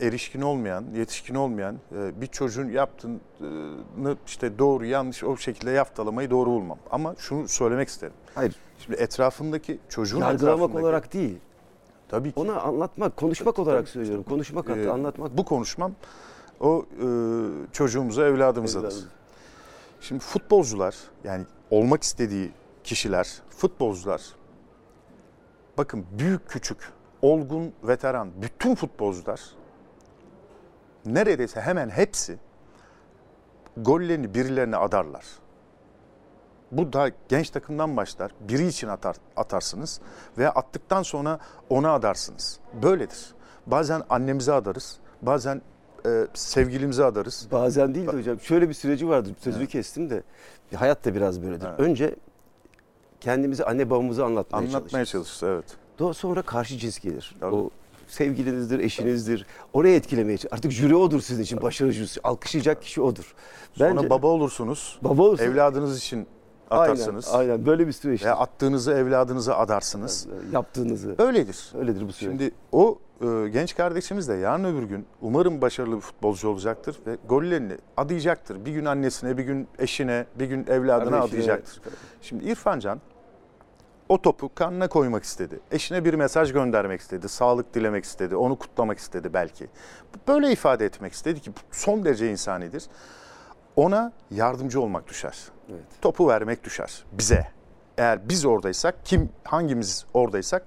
erişkin 0.00 0.40
olmayan, 0.42 0.84
yetişkin 0.94 1.34
olmayan 1.34 1.78
e, 1.96 2.20
bir 2.20 2.26
çocuğun 2.26 2.68
yaptığını 2.68 4.16
işte 4.26 4.58
doğru 4.58 4.84
yanlış 4.84 5.24
o 5.24 5.36
şekilde 5.36 5.70
yaftalamayı 5.70 6.30
doğru 6.30 6.50
bulmam. 6.50 6.78
Ama 6.90 7.14
şunu 7.18 7.48
söylemek 7.48 7.88
isterim. 7.88 8.14
Hayır, 8.34 8.56
Şimdi 8.78 8.96
etrafındaki 9.00 9.78
çocuğun 9.88 10.20
yargılamak 10.20 10.58
etrafındaki- 10.70 10.82
olarak 10.84 11.12
değil. 11.12 11.38
tabii 12.08 12.32
ki 12.32 12.40
Ona 12.40 12.60
anlatmak, 12.60 13.16
konuşmak 13.16 13.56
Tabii, 13.56 13.64
olarak 13.68 13.80
tabii. 13.80 13.90
söylüyorum. 13.90 14.24
Konuşmak 14.28 14.68
hatta 14.68 14.80
Ee, 14.80 14.88
anlatmak. 14.88 15.38
bu 15.38 15.44
konuşmam 15.44 15.92
o 16.60 16.86
e, 17.02 17.06
çocuğumuza, 17.72 18.26
evladımızadır. 18.26 18.88
Evladım. 18.92 19.08
Şimdi 20.00 20.20
futbolcular 20.24 20.96
yani 21.24 21.44
olmak 21.70 22.02
istediği 22.02 22.50
kişiler, 22.84 23.28
futbolcular 23.50 24.22
bakın 25.78 26.06
büyük 26.18 26.48
küçük, 26.48 26.78
olgun, 27.22 27.72
veteran 27.82 28.28
bütün 28.42 28.74
futbolcular 28.74 29.40
neredeyse 31.06 31.60
hemen 31.60 31.88
hepsi 31.90 32.38
gollerini 33.76 34.34
birilerine 34.34 34.76
adarlar. 34.76 35.24
Bu 36.72 36.92
da 36.92 37.10
genç 37.28 37.50
takımdan 37.50 37.96
başlar. 37.96 38.32
Biri 38.40 38.66
için 38.66 38.88
atar, 38.88 39.16
atarsınız 39.36 40.00
ve 40.38 40.50
attıktan 40.50 41.02
sonra 41.02 41.38
ona 41.70 41.92
adarsınız. 41.92 42.58
Böyledir. 42.82 43.34
Bazen 43.66 44.02
annemize 44.10 44.52
adarız. 44.52 44.98
Bazen 45.22 45.62
e, 46.06 46.26
sevgilimize 46.34 47.04
adarız. 47.04 47.48
Bazen 47.52 47.94
değil 47.94 48.06
de 48.06 48.12
hocam. 48.16 48.40
Şöyle 48.40 48.68
bir 48.68 48.74
süreci 48.74 49.08
vardır. 49.08 49.34
Sözünü 49.40 49.66
kestim 49.66 50.10
de. 50.10 50.22
Hayat 50.74 51.04
da 51.04 51.14
biraz 51.14 51.42
böyledir. 51.42 51.66
Evet. 51.68 51.80
Önce 51.80 52.16
kendimizi 53.20 53.64
anne 53.64 53.90
babamızı 53.90 54.24
anlatmaya, 54.24 54.58
Anlatmaya 54.58 55.04
çalışırız. 55.04 55.10
çalışırız. 55.38 55.42
Evet. 55.42 55.76
Daha 55.98 56.14
sonra 56.14 56.42
karşı 56.42 56.78
cins 56.78 56.98
gelir. 56.98 57.36
Tabii. 57.40 57.54
O 57.54 57.70
sevgilinizdir, 58.14 58.78
eşinizdir. 58.78 59.46
Oraya 59.72 59.94
etkilemeye 59.96 60.38
çalışır. 60.38 60.54
Artık 60.56 60.72
jüri 60.72 60.96
odur 60.96 61.20
sizin 61.20 61.42
için. 61.42 61.62
Başarı 61.62 61.92
jürisi. 61.92 62.20
Alkışlayacak 62.24 62.82
kişi 62.82 63.00
odur. 63.00 63.34
Sonra 63.72 64.10
baba 64.10 64.26
olursunuz. 64.26 64.98
baba 65.02 65.22
olsun. 65.22 65.44
Evladınız 65.44 65.98
için 65.98 66.26
atarsınız. 66.70 67.28
Aynen, 67.32 67.50
aynen. 67.50 67.66
Böyle 67.66 67.86
bir 67.86 67.92
süreç. 67.92 68.26
Attığınızı 68.26 68.92
evladınıza 68.92 69.54
adarsınız. 69.54 70.26
Yaptığınızı. 70.52 71.14
Öyledir. 71.18 71.72
Öyledir 71.78 72.08
bu 72.08 72.12
süreç. 72.12 72.30
Şimdi 72.30 72.50
o 72.72 72.98
e, 73.20 73.48
genç 73.48 73.76
kardeşimiz 73.76 74.28
de 74.28 74.34
yarın 74.34 74.64
öbür 74.64 74.82
gün 74.82 75.06
umarım 75.22 75.60
başarılı 75.60 75.96
bir 75.96 76.00
futbolcu 76.00 76.48
olacaktır 76.48 76.96
ve 77.06 77.16
gollerini 77.28 77.76
adayacaktır. 77.96 78.64
Bir 78.64 78.72
gün 78.72 78.84
annesine, 78.84 79.38
bir 79.38 79.44
gün 79.44 79.68
eşine, 79.78 80.26
bir 80.38 80.46
gün 80.46 80.66
evladına 80.66 81.10
Tabii 81.10 81.16
eşine- 81.16 81.42
adayacaktır. 81.42 81.80
Şimdi 82.22 82.44
İrfan 82.44 82.80
Can 82.80 83.00
o 84.08 84.22
topu 84.22 84.54
kanına 84.54 84.88
koymak 84.88 85.24
istedi. 85.24 85.60
Eşine 85.70 86.04
bir 86.04 86.14
mesaj 86.14 86.52
göndermek 86.52 87.00
istedi. 87.00 87.28
Sağlık 87.28 87.74
dilemek 87.74 88.04
istedi. 88.04 88.36
Onu 88.36 88.58
kutlamak 88.58 88.98
istedi 88.98 89.34
belki. 89.34 89.68
Böyle 90.28 90.52
ifade 90.52 90.84
etmek 90.84 91.12
istedi 91.12 91.40
ki 91.40 91.50
son 91.70 92.04
derece 92.04 92.30
insanidir. 92.30 92.84
Ona 93.76 94.12
yardımcı 94.30 94.80
olmak 94.80 95.08
düşer. 95.08 95.38
Evet. 95.70 95.84
Topu 96.02 96.28
vermek 96.28 96.64
düşer 96.64 97.04
bize. 97.12 97.46
Eğer 97.98 98.28
biz 98.28 98.44
oradaysak, 98.44 98.94
kim 99.04 99.30
hangimiz 99.44 100.06
oradaysak 100.14 100.66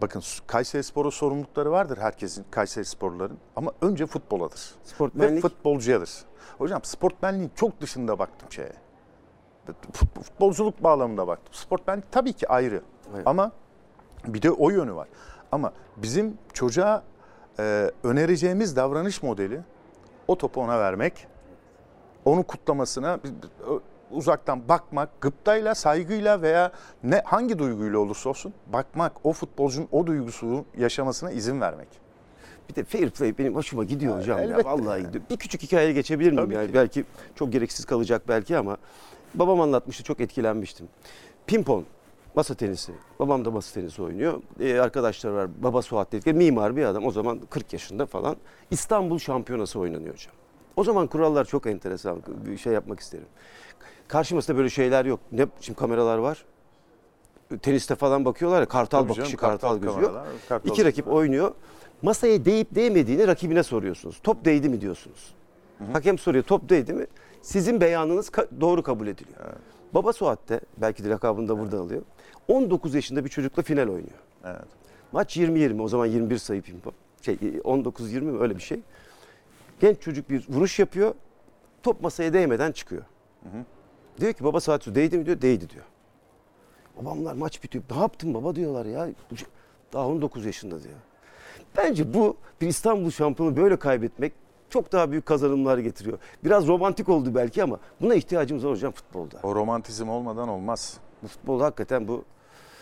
bakın 0.00 0.22
Kayseri 0.46 0.82
Spor'a 0.82 1.10
sorumlulukları 1.10 1.70
vardır 1.70 1.98
herkesin, 1.98 2.44
Kayseri 2.50 2.84
Sporluların 2.84 3.38
ama 3.56 3.72
önce 3.80 4.06
futboladır. 4.06 4.74
Ve 4.84 4.88
Sportmenlik 4.88 5.42
futbolcuyadır. 5.42 6.10
Hocam 6.58 6.80
sportmenliğin 6.84 7.50
çok 7.56 7.80
dışında 7.80 8.18
baktım 8.18 8.52
şeye. 8.52 8.72
Fut- 9.92 10.22
Futbolculuk 10.22 10.82
bağlamında 10.82 11.26
baktım. 11.26 11.54
Sportmenlik 11.54 12.12
tabii 12.12 12.32
ki 12.32 12.48
ayrı. 12.48 12.80
Evet. 13.14 13.22
Ama 13.26 13.52
bir 14.26 14.42
de 14.42 14.50
o 14.50 14.70
yönü 14.70 14.94
var. 14.94 15.08
Ama 15.52 15.72
bizim 15.96 16.38
çocuğa 16.52 17.02
e, 17.58 17.90
önereceğimiz 18.04 18.76
davranış 18.76 19.22
modeli 19.22 19.60
o 20.28 20.38
topu 20.38 20.60
ona 20.60 20.78
vermek, 20.78 21.26
onun 22.24 22.42
kutlamasına 22.42 23.18
uzaktan 24.10 24.68
bakmak, 24.68 25.20
gıptayla, 25.20 25.74
saygıyla 25.74 26.42
veya 26.42 26.72
ne 27.04 27.22
hangi 27.24 27.58
duyguyla 27.58 27.98
olursa 27.98 28.28
olsun 28.30 28.54
bakmak, 28.66 29.12
o 29.26 29.32
futbolcunun 29.32 29.88
o 29.92 30.06
duygusunu 30.06 30.64
yaşamasına 30.78 31.30
izin 31.30 31.60
vermek. 31.60 31.88
bir 32.68 32.74
de 32.74 32.84
fair 32.84 33.10
play 33.10 33.38
benim 33.38 33.54
hoşuma 33.54 33.84
gidiyor 33.84 34.18
hocam 34.18 34.38
ya. 34.38 34.44
elbette. 34.44 34.64
Vallahi 34.64 35.02
gidiyor. 35.02 35.24
Bir 35.30 35.36
küçük 35.36 35.62
hikaye 35.62 35.92
geçebilir 35.92 36.32
miyim 36.32 36.44
Tabii 36.44 36.54
yani? 36.54 36.66
ki. 36.68 36.74
Belki 36.74 37.04
çok 37.34 37.52
gereksiz 37.52 37.84
kalacak 37.84 38.22
belki 38.28 38.56
ama 38.58 38.76
babam 39.34 39.60
anlatmıştı 39.60 40.02
çok 40.02 40.20
etkilenmiştim. 40.20 40.88
Pimpon, 41.46 41.84
masa 42.34 42.54
tenisi. 42.54 42.92
Babam 43.18 43.44
da 43.44 43.50
masa 43.50 43.74
tenisi 43.74 44.02
oynuyor. 44.02 44.42
Ee, 44.60 44.78
arkadaşlar 44.78 45.30
var. 45.30 45.50
Baba 45.62 45.82
Suat 45.82 46.12
dedikleri 46.12 46.36
mimar 46.36 46.76
bir 46.76 46.84
adam. 46.84 47.04
O 47.06 47.10
zaman 47.10 47.40
40 47.50 47.72
yaşında 47.72 48.06
falan. 48.06 48.36
İstanbul 48.70 49.18
şampiyonası 49.18 49.78
oynanıyor 49.80 50.14
hocam. 50.14 50.34
O 50.76 50.84
zaman 50.84 51.06
kurallar 51.06 51.44
çok 51.44 51.66
enteresan. 51.66 52.22
Bir 52.46 52.56
şey 52.58 52.72
yapmak 52.72 53.00
isterim. 53.00 53.26
Karşımızda 54.08 54.56
böyle 54.56 54.70
şeyler 54.70 55.04
yok. 55.04 55.20
Ne 55.32 55.46
şimdi 55.60 55.78
kameralar 55.78 56.18
var. 56.18 56.44
Teniste 57.62 57.94
falan 57.94 58.24
bakıyorlar 58.24 58.60
ya 58.60 58.66
kartal 58.66 58.98
Tabii 58.98 59.08
bakışı, 59.08 59.36
canım, 59.36 59.36
kartal, 59.36 59.78
gözü 59.78 60.00
yok. 60.00 60.26
kartal 60.48 60.70
İki 60.70 60.84
rakip 60.84 61.08
oynuyor. 61.08 61.54
Masaya 62.02 62.44
değip 62.44 62.74
değmediğini 62.74 63.26
rakibine 63.26 63.62
soruyorsunuz. 63.62 64.20
Top 64.22 64.44
değdi 64.44 64.68
mi 64.68 64.80
diyorsunuz. 64.80 65.34
Hakem 65.92 66.18
soruyor 66.18 66.44
top 66.44 66.68
değdi 66.68 66.92
mi? 66.92 67.06
Sizin 67.46 67.80
beyanınız 67.80 68.28
ka- 68.28 68.60
doğru 68.60 68.82
kabul 68.82 69.06
ediliyor. 69.06 69.38
Baba 69.94 70.12
Suat'te 70.12 70.60
belki 70.76 71.04
de 71.04 71.08
lakabını 71.08 71.48
da 71.48 71.58
buradan 71.58 71.78
alıyor. 71.78 72.02
19 72.48 72.94
yaşında 72.94 73.24
bir 73.24 73.30
çocukla 73.30 73.62
final 73.62 73.88
oynuyor. 73.88 74.18
Evet. 74.44 74.64
Maç 75.12 75.36
20-20 75.36 75.82
o 75.82 75.88
zaman 75.88 76.06
21 76.06 76.38
sayı 76.38 76.62
pimpon. 76.62 76.92
Şey 77.22 77.34
19-20 77.34 78.20
mi 78.20 78.40
öyle 78.40 78.56
bir 78.56 78.60
şey. 78.60 78.80
Genç 79.80 80.00
çocuk 80.00 80.30
bir 80.30 80.46
vuruş 80.48 80.78
yapıyor. 80.78 81.14
Top 81.82 82.00
masaya 82.00 82.32
değmeden 82.32 82.72
çıkıyor. 82.72 83.02
Diyor 84.20 84.32
ki 84.32 84.44
baba 84.44 84.60
saat 84.60 84.86
değdi 84.86 85.18
mi 85.18 85.26
diyor. 85.26 85.40
Değdi 85.40 85.70
diyor. 85.70 85.84
Babamlar 86.96 87.34
maç 87.34 87.62
bitiyor. 87.62 87.84
Ne 87.90 87.96
yaptın 87.98 88.34
baba 88.34 88.54
diyorlar 88.56 88.86
ya. 88.86 89.08
Daha 89.92 90.08
19 90.08 90.44
yaşında 90.44 90.82
diyor. 90.82 90.94
Bence 91.76 92.14
bu 92.14 92.36
bir 92.60 92.66
İstanbul 92.68 93.10
şampiyonu 93.10 93.56
böyle 93.56 93.76
kaybetmek 93.76 94.32
çok 94.70 94.92
daha 94.92 95.10
büyük 95.10 95.26
kazanımlar 95.26 95.78
getiriyor. 95.78 96.18
Biraz 96.44 96.68
romantik 96.68 97.08
oldu 97.08 97.34
belki 97.34 97.62
ama 97.62 97.78
buna 98.00 98.14
ihtiyacımız 98.14 98.64
var 98.64 98.72
hocam 98.72 98.92
futbolda. 98.92 99.36
O 99.42 99.54
romantizm 99.54 100.08
olmadan 100.08 100.48
olmaz. 100.48 100.98
Bu 101.22 101.28
futbolda 101.28 101.64
hakikaten 101.64 102.08
bu 102.08 102.24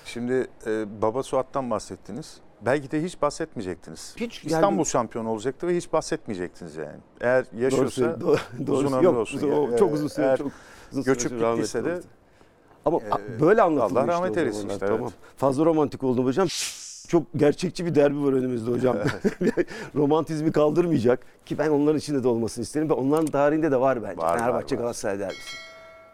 Şimdi 0.05 0.49
e, 0.67 1.03
Baba 1.03 1.23
Suat'tan 1.23 1.71
bahsettiniz. 1.71 2.41
Belki 2.61 2.91
de 2.91 3.03
hiç 3.03 3.23
bahsetmeyecektiniz. 3.23 4.15
Hiç, 4.17 4.45
İstanbul 4.45 4.77
yani- 4.77 4.87
şampiyonu 4.87 5.29
olacaktı 5.31 5.67
ve 5.67 5.77
hiç 5.77 5.93
bahsetmeyecektiniz 5.93 6.77
yani. 6.77 6.99
Eğer 7.21 7.47
yaşıyorsa 7.59 8.21
doğru, 8.21 8.37
doğru 8.67 8.87
uzun 8.87 9.03
Yok, 9.03 9.17
olsun. 9.17 9.51
o 9.51 9.65
yani. 9.65 9.79
çok 9.79 9.93
uzun 9.93 10.09
süre 10.09 10.27
Eğer 10.27 10.37
çok 10.37 10.53
uzun 10.93 11.03
süre 11.03 11.15
göçüp 11.15 11.31
gittiyse 11.31 11.85
de 11.85 11.93
oldu. 11.93 12.05
Ama 12.85 12.99
e, 12.99 13.41
böyle 13.41 13.63
anlatılıyor 13.63 14.09
Allah 14.09 14.13
rahmet 14.13 14.37
eylesin 14.37 14.69
işte, 14.69 14.87
Tamam. 14.87 15.03
evet. 15.03 15.13
Fazla 15.37 15.65
romantik 15.65 16.05
oldum 16.05 16.25
hocam. 16.27 16.49
Çok 17.09 17.23
gerçekçi 17.37 17.87
bir 17.87 17.95
derbi 17.95 18.25
var 18.25 18.33
önümüzde 18.33 18.71
hocam. 18.71 18.97
Romantizmi 19.95 20.53
kaldırmayacak 20.53 21.21
ki 21.47 21.59
ben 21.59 21.71
onların 21.71 21.99
içinde 21.99 22.23
de 22.23 22.29
olmasını 22.29 22.63
isterim 22.63 22.89
ve 22.89 22.93
onların 22.93 23.27
tarihinde 23.27 23.71
de 23.71 23.81
var 23.81 24.03
bence. 24.03 24.17
Var, 24.17 24.33
var, 24.33 24.39
Fenerbahçe 24.39 24.77
var. 24.77 24.81
Galatasaray 24.81 25.19
derbisi. 25.19 25.57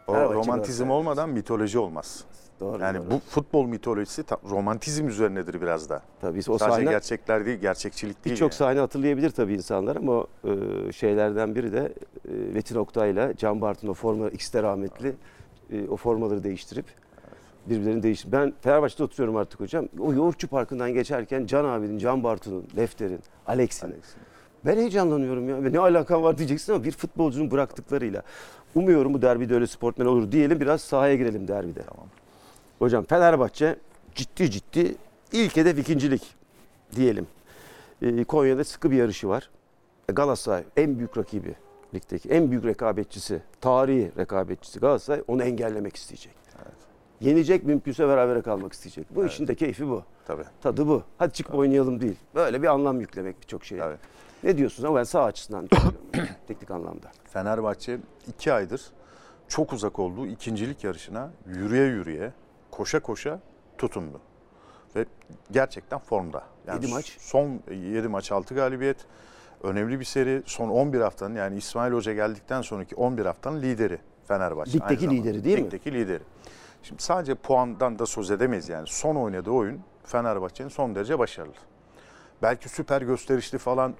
o 0.06 0.12
Fenerbahçe 0.12 0.34
romantizm 0.34 0.90
olmadan 0.90 1.28
mitoloji 1.28 1.78
olmaz. 1.78 2.24
Doğru. 2.60 2.82
Yani 2.82 2.98
doğru. 2.98 3.10
bu 3.10 3.20
futbol 3.28 3.66
mitolojisi 3.66 4.24
romantizm 4.50 5.08
üzerinedir 5.08 5.60
biraz 5.60 5.90
da. 5.90 6.02
tabii 6.20 6.38
o 6.38 6.58
Sadece 6.58 6.76
sahne 6.76 6.90
gerçekler 6.90 7.46
değil, 7.46 7.58
gerçekçilik 7.58 8.24
değil. 8.24 8.34
birçok 8.34 8.50
yani. 8.52 8.56
sahne 8.56 8.80
hatırlayabilir 8.80 9.30
tabii 9.30 9.54
insanlar 9.54 9.96
ama 9.96 10.26
e, 10.44 10.92
şeylerden 10.92 11.54
biri 11.54 11.72
de 11.72 11.92
e, 12.28 12.32
Metin 12.54 12.76
Oktay'la 12.76 13.36
Can 13.36 13.60
Bartın 13.60 13.88
o 13.88 13.94
forma 13.94 14.30
de 14.30 14.62
rahmetli 14.62 15.14
e, 15.72 15.88
o 15.88 15.96
formaları 15.96 16.44
değiştirip 16.44 16.84
birbirlerini 17.66 18.02
değiştir. 18.02 18.32
Ben 18.32 18.52
Fenerbahçe'de 18.60 19.02
oturuyorum 19.02 19.36
artık 19.36 19.60
hocam. 19.60 19.88
O 19.98 20.12
Yoğurtçu 20.12 20.48
Parkı'ndan 20.48 20.94
geçerken 20.94 21.46
Can 21.46 21.64
abinin, 21.64 21.98
Can 21.98 22.24
Bartu'nun, 22.24 22.64
Lefter'in, 22.76 23.20
Alex'in. 23.46 23.86
Alex. 23.86 23.98
Ben 24.66 24.76
heyecanlanıyorum 24.76 25.48
ya. 25.48 25.70
Ne 25.70 25.78
alakam 25.78 26.22
var 26.22 26.38
diyeceksin 26.38 26.72
ama 26.72 26.84
bir 26.84 26.92
futbolcunun 26.92 27.50
bıraktıklarıyla. 27.50 28.22
Umuyorum 28.74 29.14
bu 29.14 29.22
derbide 29.22 29.54
öyle 29.54 29.66
sportmen 29.66 30.06
olur 30.06 30.32
diyelim. 30.32 30.60
Biraz 30.60 30.80
sahaya 30.80 31.14
girelim 31.14 31.48
derbide. 31.48 31.82
Tamam. 31.82 32.06
Hocam 32.78 33.04
Fenerbahçe 33.04 33.76
ciddi 34.14 34.50
ciddi 34.50 34.94
ilk 35.32 35.56
hedef 35.56 35.78
ikincilik 35.78 36.22
diyelim. 36.96 37.26
Ee, 38.02 38.24
Konya'da 38.24 38.64
sıkı 38.64 38.90
bir 38.90 38.96
yarışı 38.96 39.28
var. 39.28 39.50
E, 40.08 40.12
Galatasaray 40.12 40.64
en 40.76 40.98
büyük 40.98 41.18
rakibi 41.18 41.54
ligdeki 41.94 42.28
en 42.28 42.50
büyük 42.50 42.64
rekabetçisi, 42.64 43.42
tarihi 43.60 44.12
rekabetçisi 44.18 44.80
Galatasaray 44.80 45.22
onu 45.28 45.42
engellemek 45.42 45.96
isteyecek. 45.96 46.39
Yenecek 47.20 47.64
mümkünse 47.64 48.08
berabere 48.08 48.42
kalmak 48.42 48.72
isteyecek. 48.72 49.06
Bu 49.14 49.26
işin 49.26 49.46
de 49.48 49.54
keyfi 49.54 49.88
bu. 49.88 50.02
Tabii. 50.26 50.44
Tadı 50.62 50.88
bu. 50.88 51.02
Hadi 51.18 51.32
çıkıp 51.32 51.54
oynayalım 51.54 52.00
değil. 52.00 52.16
Böyle 52.34 52.62
bir 52.62 52.66
anlam 52.66 53.00
yüklemek 53.00 53.42
birçok 53.42 53.64
şeye. 53.64 53.78
tabii. 53.78 53.96
Ne 54.42 54.58
diyorsunuz 54.58 54.84
ama 54.84 54.98
ben 54.98 55.04
sağ 55.04 55.24
açısından 55.24 55.68
teknik 56.48 56.70
anlamda. 56.70 57.10
Fenerbahçe 57.24 57.98
iki 58.28 58.52
aydır 58.52 58.80
çok 59.50 59.72
uzak 59.72 59.98
olduğu 59.98 60.26
ikincilik 60.26 60.84
yarışına 60.84 61.30
yürüye 61.46 61.84
yürüye, 61.84 62.32
koşa 62.70 63.00
koşa 63.00 63.40
tutundu. 63.78 64.20
Ve 64.96 65.06
gerçekten 65.50 65.98
formda. 65.98 66.42
Yedi 66.74 66.86
maç. 66.86 67.16
Son 67.20 67.60
7 67.70 68.08
maç 68.08 68.32
6 68.32 68.54
galibiyet. 68.54 68.96
Önemli 69.62 70.00
bir 70.00 70.04
seri. 70.04 70.42
Son 70.46 70.68
11 70.68 71.00
haftanın 71.00 71.34
yani 71.34 71.56
İsmail 71.56 71.92
Hoca 71.92 72.12
geldikten 72.12 72.62
sonraki 72.62 72.94
11 72.94 73.26
haftanın 73.26 73.62
lideri 73.62 73.98
Fenerbahçe. 74.28 74.72
Ligdeki 74.72 75.10
lideri 75.10 75.44
değil 75.44 75.58
mi? 75.58 75.64
Ligdeki 75.64 75.92
lideri. 75.92 76.22
Şimdi 76.82 77.02
sadece 77.02 77.34
puandan 77.34 77.98
da 77.98 78.06
söz 78.06 78.30
edemeyiz 78.30 78.68
yani. 78.68 78.86
Son 78.86 79.16
oynadığı 79.16 79.50
oyun 79.50 79.80
Fenerbahçe'nin 80.04 80.68
son 80.68 80.94
derece 80.94 81.18
başarılı. 81.18 81.54
Belki 82.42 82.68
süper 82.68 83.02
gösterişli 83.02 83.58
falan 83.58 83.94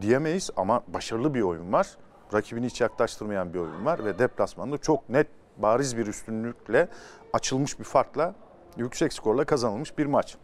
diyemeyiz 0.00 0.50
ama 0.56 0.82
başarılı 0.88 1.34
bir 1.34 1.42
oyun 1.42 1.72
var. 1.72 1.96
Rakibini 2.34 2.66
hiç 2.66 2.80
yaklaştırmayan 2.80 3.54
bir 3.54 3.58
oyun 3.58 3.84
var 3.84 4.04
ve 4.04 4.18
deplasmanda 4.18 4.78
çok 4.78 5.08
net 5.08 5.26
bariz 5.56 5.96
bir 5.96 6.06
üstünlükle 6.06 6.88
açılmış 7.32 7.78
bir 7.78 7.84
farkla 7.84 8.34
yüksek 8.76 9.12
skorla 9.12 9.44
kazanılmış 9.44 9.98
bir 9.98 10.06
maç. 10.06 10.36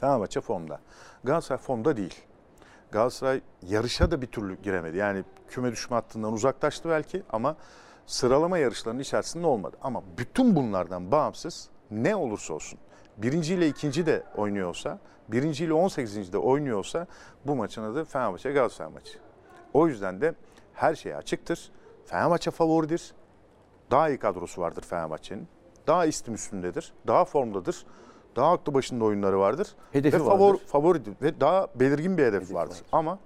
Fenerbahçe 0.00 0.40
formda. 0.40 0.80
Galatasaray 1.24 1.62
formda 1.62 1.96
değil. 1.96 2.14
Galatasaray 2.90 3.40
yarışa 3.62 4.10
da 4.10 4.22
bir 4.22 4.26
türlü 4.26 4.62
giremedi. 4.62 4.96
Yani 4.96 5.24
küme 5.48 5.72
düşme 5.72 5.94
hattından 5.94 6.32
uzaklaştı 6.32 6.88
belki 6.88 7.22
ama 7.30 7.56
sıralama 8.10 8.58
yarışlarının 8.58 9.00
içerisinde 9.00 9.46
olmadı. 9.46 9.76
Ama 9.82 10.02
bütün 10.18 10.56
bunlardan 10.56 11.12
bağımsız 11.12 11.68
ne 11.90 12.16
olursa 12.16 12.54
olsun 12.54 12.78
birinci 13.16 13.54
ile 13.54 13.68
ikinci 13.68 14.06
de 14.06 14.22
oynuyorsa, 14.36 14.98
birinci 15.28 15.64
ile 15.64 15.72
18. 15.72 16.32
de 16.32 16.38
oynuyorsa 16.38 17.06
bu 17.46 17.56
maçın 17.56 17.82
adı 17.82 18.04
Fenerbahçe 18.04 18.52
Galatasaray 18.52 18.92
maçı. 18.92 19.18
O 19.74 19.88
yüzden 19.88 20.20
de 20.20 20.34
her 20.74 20.94
şey 20.94 21.14
açıktır. 21.14 21.70
Fenerbahçe 22.06 22.50
favoridir. 22.50 23.12
Daha 23.90 24.08
iyi 24.08 24.18
kadrosu 24.18 24.60
vardır 24.60 24.82
Fenerbahçe'nin. 24.82 25.48
Daha 25.86 26.06
istim 26.06 26.34
üstündedir. 26.34 26.92
Daha 27.06 27.24
formdadır. 27.24 27.86
Daha 28.36 28.52
aklı 28.52 28.74
başında 28.74 29.04
oyunları 29.04 29.38
vardır. 29.38 29.68
Hedefi 29.92 30.16
ve 30.20 30.24
favori, 30.24 30.52
vardır. 30.52 30.66
favoridir. 30.66 31.14
Ve 31.22 31.40
daha 31.40 31.66
belirgin 31.74 32.18
bir 32.18 32.22
hedef 32.22 32.34
Hedefi 32.34 32.54
vardır. 32.54 32.74
vardır. 32.74 32.86
Ama 32.92 33.18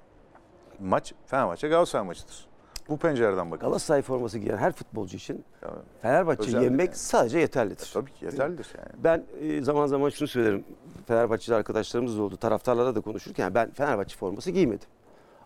maç 0.80 1.14
Fenerbahçe 1.26 1.68
Galatasaray 1.68 2.06
maçıdır. 2.06 2.53
Bu 2.88 2.96
pencereden 2.96 3.50
bakın. 3.50 3.60
Galatasaray 3.60 4.02
forması 4.02 4.38
giyen 4.38 4.56
her 4.56 4.72
futbolcu 4.72 5.16
için 5.16 5.44
Yani, 5.62 5.74
Fenerbahçe 6.02 6.42
Özellikle 6.42 6.64
yenmek 6.64 6.86
yani. 6.88 6.96
sadece 6.96 7.38
yeterlidir. 7.38 7.90
tabii 7.94 8.12
ki 8.12 8.24
yeterlidir 8.24 8.66
yani. 8.78 8.88
Ben 9.04 9.24
e, 9.40 9.62
zaman 9.62 9.86
zaman 9.86 10.08
şunu 10.10 10.28
söylerim. 10.28 10.64
Fenerbahçeli 11.06 11.56
arkadaşlarımız 11.56 12.18
da 12.18 12.22
oldu. 12.22 12.36
Taraftarlara 12.36 12.94
da 12.94 13.00
konuşurken 13.00 13.54
ben 13.54 13.70
Fenerbahçe 13.70 14.16
forması 14.16 14.50
giymedim. 14.50 14.88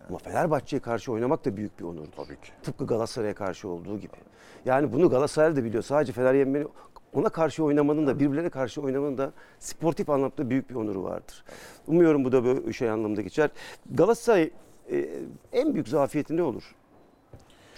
Ama 0.09 0.19
Fenerbahçe'ye 0.19 0.81
karşı 0.81 1.13
oynamak 1.13 1.45
da 1.45 1.57
büyük 1.57 1.79
bir 1.79 1.85
onurdur. 1.85 2.13
Tabii 2.17 2.41
ki. 2.41 2.51
Tıpkı 2.63 2.87
Galatasaray'a 2.87 3.35
karşı 3.35 3.69
olduğu 3.69 3.99
gibi. 3.99 4.17
Yani 4.65 4.93
bunu 4.93 5.11
Galatasaray 5.11 5.57
da 5.57 5.65
biliyor. 5.65 5.83
Sadece 5.83 6.13
Fener 6.13 6.35
yenmenin 6.35 6.69
ona 7.13 7.29
karşı 7.29 7.65
oynamanın 7.65 8.07
da 8.07 8.21
birbirlerine 8.21 8.51
karşı 8.51 8.83
oynamanın 8.83 9.19
da 9.19 9.33
sportif 9.59 10.11
anlamda 10.11 10.51
büyük 10.51 10.71
bir 10.71 10.75
onuru 10.75 11.03
vardır. 11.05 11.45
Umuyorum 11.87 12.25
bu 12.25 12.33
da 12.33 12.45
böyle 12.45 12.73
şey 12.73 12.91
anlamda 12.91 13.23
geçer. 13.23 13.51
Galatasaray 13.91 14.51
e, 14.91 15.09
en 15.53 15.75
büyük 15.75 15.89
zafiyeti 15.89 16.37
ne 16.37 16.43
olur? 16.43 16.75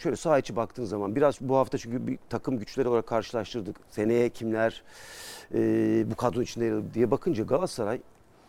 Şöyle 0.01 0.17
saha 0.17 0.39
içi 0.39 0.57
baktığın 0.57 0.85
zaman 0.85 1.17
biraz 1.17 1.41
bu 1.41 1.57
hafta 1.57 1.79
çünkü 1.79 2.07
bir 2.07 2.19
takım 2.29 2.59
güçleri 2.59 2.89
olarak 2.89 3.07
karşılaştırdık. 3.07 3.77
Seneye 3.91 4.29
kimler 4.29 4.83
e, 5.55 5.61
bu 6.11 6.15
kadro 6.15 6.43
içinde 6.43 6.95
diye 6.95 7.11
bakınca 7.11 7.45
Galatasaray 7.45 8.01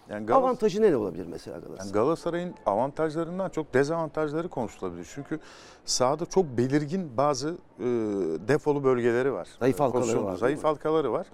Yani 0.09 0.25
Galatasaray 0.25 0.43
avantajı 0.43 0.81
ne 0.81 0.95
olabilir 0.95 1.25
mesela 1.31 1.59
Galatasaray? 1.59 1.85
Yani 1.87 1.93
Galatasaray'ın 1.93 2.53
avantajlarından 2.65 3.49
çok 3.49 3.73
dezavantajları 3.73 4.49
konuşulabilir. 4.49 5.07
Çünkü 5.15 5.39
sahada 5.85 6.25
çok 6.25 6.45
belirgin 6.45 7.17
bazı 7.17 7.49
e, 7.79 7.85
defolu 8.47 8.83
bölgeleri 8.83 9.33
var. 9.33 9.47
Zayıf 9.59 9.79
halkaları 9.79 10.01
pozisyonda 10.01 10.31
var, 10.31 10.35
Zayıf 10.35 10.63
halkaları 10.63 11.11
var. 11.11 11.27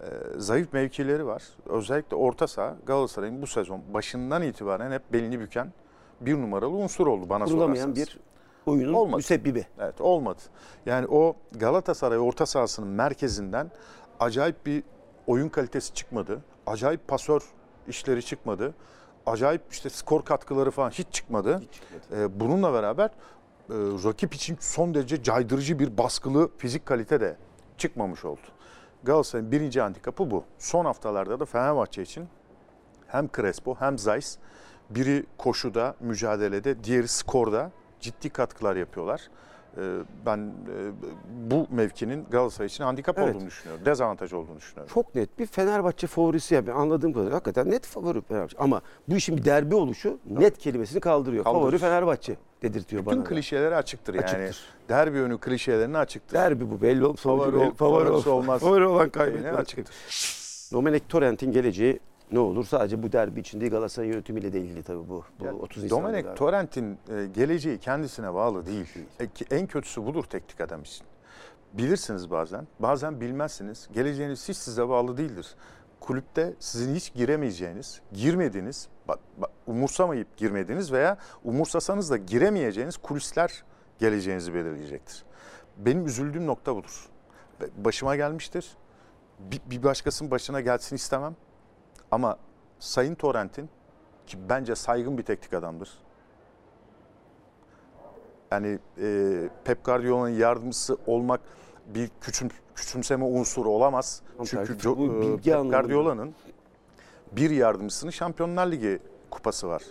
E, 0.00 0.06
zayıf 0.36 0.72
mevkileri 0.72 1.26
var. 1.26 1.42
Özellikle 1.66 2.16
orta 2.16 2.46
saha 2.46 2.76
Galatasaray'ın 2.86 3.42
bu 3.42 3.46
sezon 3.46 3.80
başından 3.94 4.42
itibaren 4.42 4.92
hep 4.92 5.12
belini 5.12 5.40
büken 5.40 5.72
bir 6.20 6.34
numaralı 6.34 6.72
unsur 6.76 7.06
oldu 7.06 7.28
bana 7.28 7.44
Kurulamayan 7.44 7.74
sorarsanız. 7.74 7.96
bir 7.96 8.31
oyunun 8.66 8.92
Olmadı. 8.92 9.16
müsebbibi. 9.16 9.66
Evet 9.78 10.00
olmadı. 10.00 10.40
Yani 10.86 11.06
o 11.06 11.36
Galatasaray 11.52 12.18
orta 12.18 12.46
sahasının 12.46 12.88
merkezinden 12.88 13.70
acayip 14.20 14.66
bir 14.66 14.82
oyun 15.26 15.48
kalitesi 15.48 15.94
çıkmadı. 15.94 16.40
Acayip 16.66 17.08
pasör 17.08 17.42
işleri 17.88 18.24
çıkmadı. 18.24 18.74
Acayip 19.26 19.62
işte 19.70 19.90
skor 19.90 20.24
katkıları 20.24 20.70
falan 20.70 20.90
hiç 20.90 21.06
çıkmadı. 21.10 21.62
Ee, 22.12 22.40
bununla 22.40 22.72
beraber 22.72 23.06
e, 23.06 23.10
rakip 24.04 24.34
için 24.34 24.56
son 24.60 24.94
derece 24.94 25.22
caydırıcı 25.22 25.78
bir 25.78 25.98
baskılı 25.98 26.50
fizik 26.58 26.86
kalite 26.86 27.20
de 27.20 27.36
çıkmamış 27.78 28.24
oldu. 28.24 28.40
Galatasaray'ın 29.04 29.52
birinci 29.52 29.80
handikapı 29.80 30.30
bu. 30.30 30.44
Son 30.58 30.84
haftalarda 30.84 31.40
da 31.40 31.44
Fenerbahçe 31.44 32.02
için 32.02 32.28
hem 33.06 33.28
Crespo 33.36 33.74
hem 33.78 33.98
Zeiss 33.98 34.38
biri 34.90 35.26
koşuda, 35.38 35.94
mücadelede, 36.00 36.84
diğeri 36.84 37.08
skorda 37.08 37.70
ciddi 38.02 38.30
katkılar 38.30 38.76
yapıyorlar. 38.76 39.20
Ee, 39.76 39.80
Ben 40.26 40.38
e, 40.38 40.92
bu 41.50 41.66
mevkinin 41.70 42.24
Galatasaray 42.30 42.66
için 42.66 42.84
handikap 42.84 43.18
Evet. 43.18 43.34
olduğunu 43.36 43.46
düşünüyorum. 43.46 43.84
Dezavantaj 43.84 44.32
olduğunu 44.32 44.56
düşünüyorum. 44.56 44.94
Çok 44.94 45.14
net 45.14 45.38
bir 45.38 45.46
Fenerbahçe 45.46 46.06
favorisi 46.06 46.54
ya. 46.54 46.66
Ben 46.66 46.72
anladığım 46.72 47.12
kadarıyla 47.12 47.34
hakikaten 47.36 47.70
net 47.70 47.86
favori 47.86 48.20
Fenerbahçe. 48.20 48.56
Ama 48.58 48.80
bu 49.08 49.14
işin 49.16 49.36
bir 49.36 49.44
derbi 49.44 49.74
oluşu 49.74 50.18
net 50.30 50.58
kelimesini 50.58 51.00
kaldırıyor. 51.00 51.44
Kaldırır. 51.44 51.60
Favori 51.62 51.78
Fenerbahçe 51.78 52.36
dedirtiyor 52.62 53.02
Bütün 53.06 53.16
bana. 53.18 53.24
da. 53.24 53.28
klişeleri 53.28 53.74
açıktır 53.76 54.14
yani. 54.14 54.24
Açıktır. 54.24 54.64
Derbi 54.88 55.18
önü 55.18 55.38
klişelerini 55.38 55.98
açıktır. 55.98 56.34
Derbi 56.36 56.70
bu 56.70 56.82
belli 56.82 57.04
ol. 57.06 57.16
Favori 57.16 57.50
Favori, 57.50 57.74
favori, 57.74 58.28
olmaz. 58.28 58.60
favori 58.60 58.86
olan 58.86 59.08
kaybetmez. 59.10 59.56
açıktır. 59.56 59.94
Domenek 60.72 61.08
Torrent'in 61.08 61.52
geleceği 61.52 62.00
ne 62.32 62.38
olur? 62.38 62.64
Sadece 62.64 63.02
bu 63.02 63.12
derbi 63.12 63.40
için 63.40 63.60
değil 63.60 63.72
Galatasaray 63.72 64.08
yönetimiyle 64.08 64.52
de 64.52 64.60
ilgili 64.60 64.82
tabii 64.82 65.08
bu. 65.08 65.24
bu 65.40 65.44
Ya, 65.44 65.54
30 65.54 65.82
Nisan'da 65.82 66.02
Domenek. 66.02 66.36
Torrent'in 66.36 66.98
e, 67.08 67.26
geleceği 67.26 67.78
kendisine 67.78 68.34
bağlı 68.34 68.66
değil. 68.66 68.86
E, 69.20 69.26
ki 69.28 69.44
En 69.50 69.66
kötüsü 69.66 70.06
budur 70.06 70.24
teknik 70.24 70.60
adam 70.60 70.82
için. 70.82 71.06
Bilirsiniz 71.72 72.30
bazen, 72.30 72.66
bazen 72.80 73.20
bilmezsiniz. 73.20 73.88
Geleceğiniz 73.92 74.48
hiç 74.48 74.56
size 74.56 74.88
bağlı 74.88 75.16
değildir. 75.16 75.54
Kulüpte 76.00 76.54
sizin 76.58 76.94
hiç 76.94 77.14
giremeyeceğiniz, 77.14 78.00
girmediğiniz, 78.12 78.88
umursamayıp 79.66 80.36
girmediğiniz 80.36 80.92
veya 80.92 81.16
umursasanız 81.44 82.10
da 82.10 82.16
giremeyeceğiniz 82.16 82.96
kulisler 82.96 83.64
geleceğinizi 83.98 84.54
belirleyecektir. 84.54 85.24
Benim 85.76 86.06
üzüldüğüm 86.06 86.46
nokta 86.46 86.76
budur. 86.76 87.08
Başıma 87.76 88.16
gelmiştir. 88.16 88.76
Bir, 89.38 89.60
bir 89.70 89.82
başkasının 89.82 90.30
başına 90.30 90.60
gelsin 90.60 90.96
istemem. 90.96 91.36
Ama 92.12 92.36
Sayın 92.78 93.14
Torrent'in 93.14 93.70
ki 94.26 94.38
bence 94.48 94.74
saygın 94.74 95.18
bir 95.18 95.22
teknik 95.22 95.54
adamdır. 95.54 95.98
Yani 98.50 98.78
e, 98.98 99.48
Pep 99.64 99.84
Guardiola'nın 99.84 100.28
yardımcısı 100.30 100.96
olmak 101.06 101.40
bir 101.86 102.10
küçüm, 102.20 102.48
küçümseme 102.74 103.24
unsuru 103.24 103.70
olamaz. 103.70 104.22
Çünkü 104.44 104.78
bu 104.84 105.04
e, 105.04 105.36
Pep. 105.36 105.44
Guardiola'nın 105.44 106.34
bir 107.32 107.50
yardımcısının 107.50 108.10
Şampiyonlar 108.10 108.66
Ligi 108.66 108.98
kupası 109.30 109.68
var. 109.68 109.82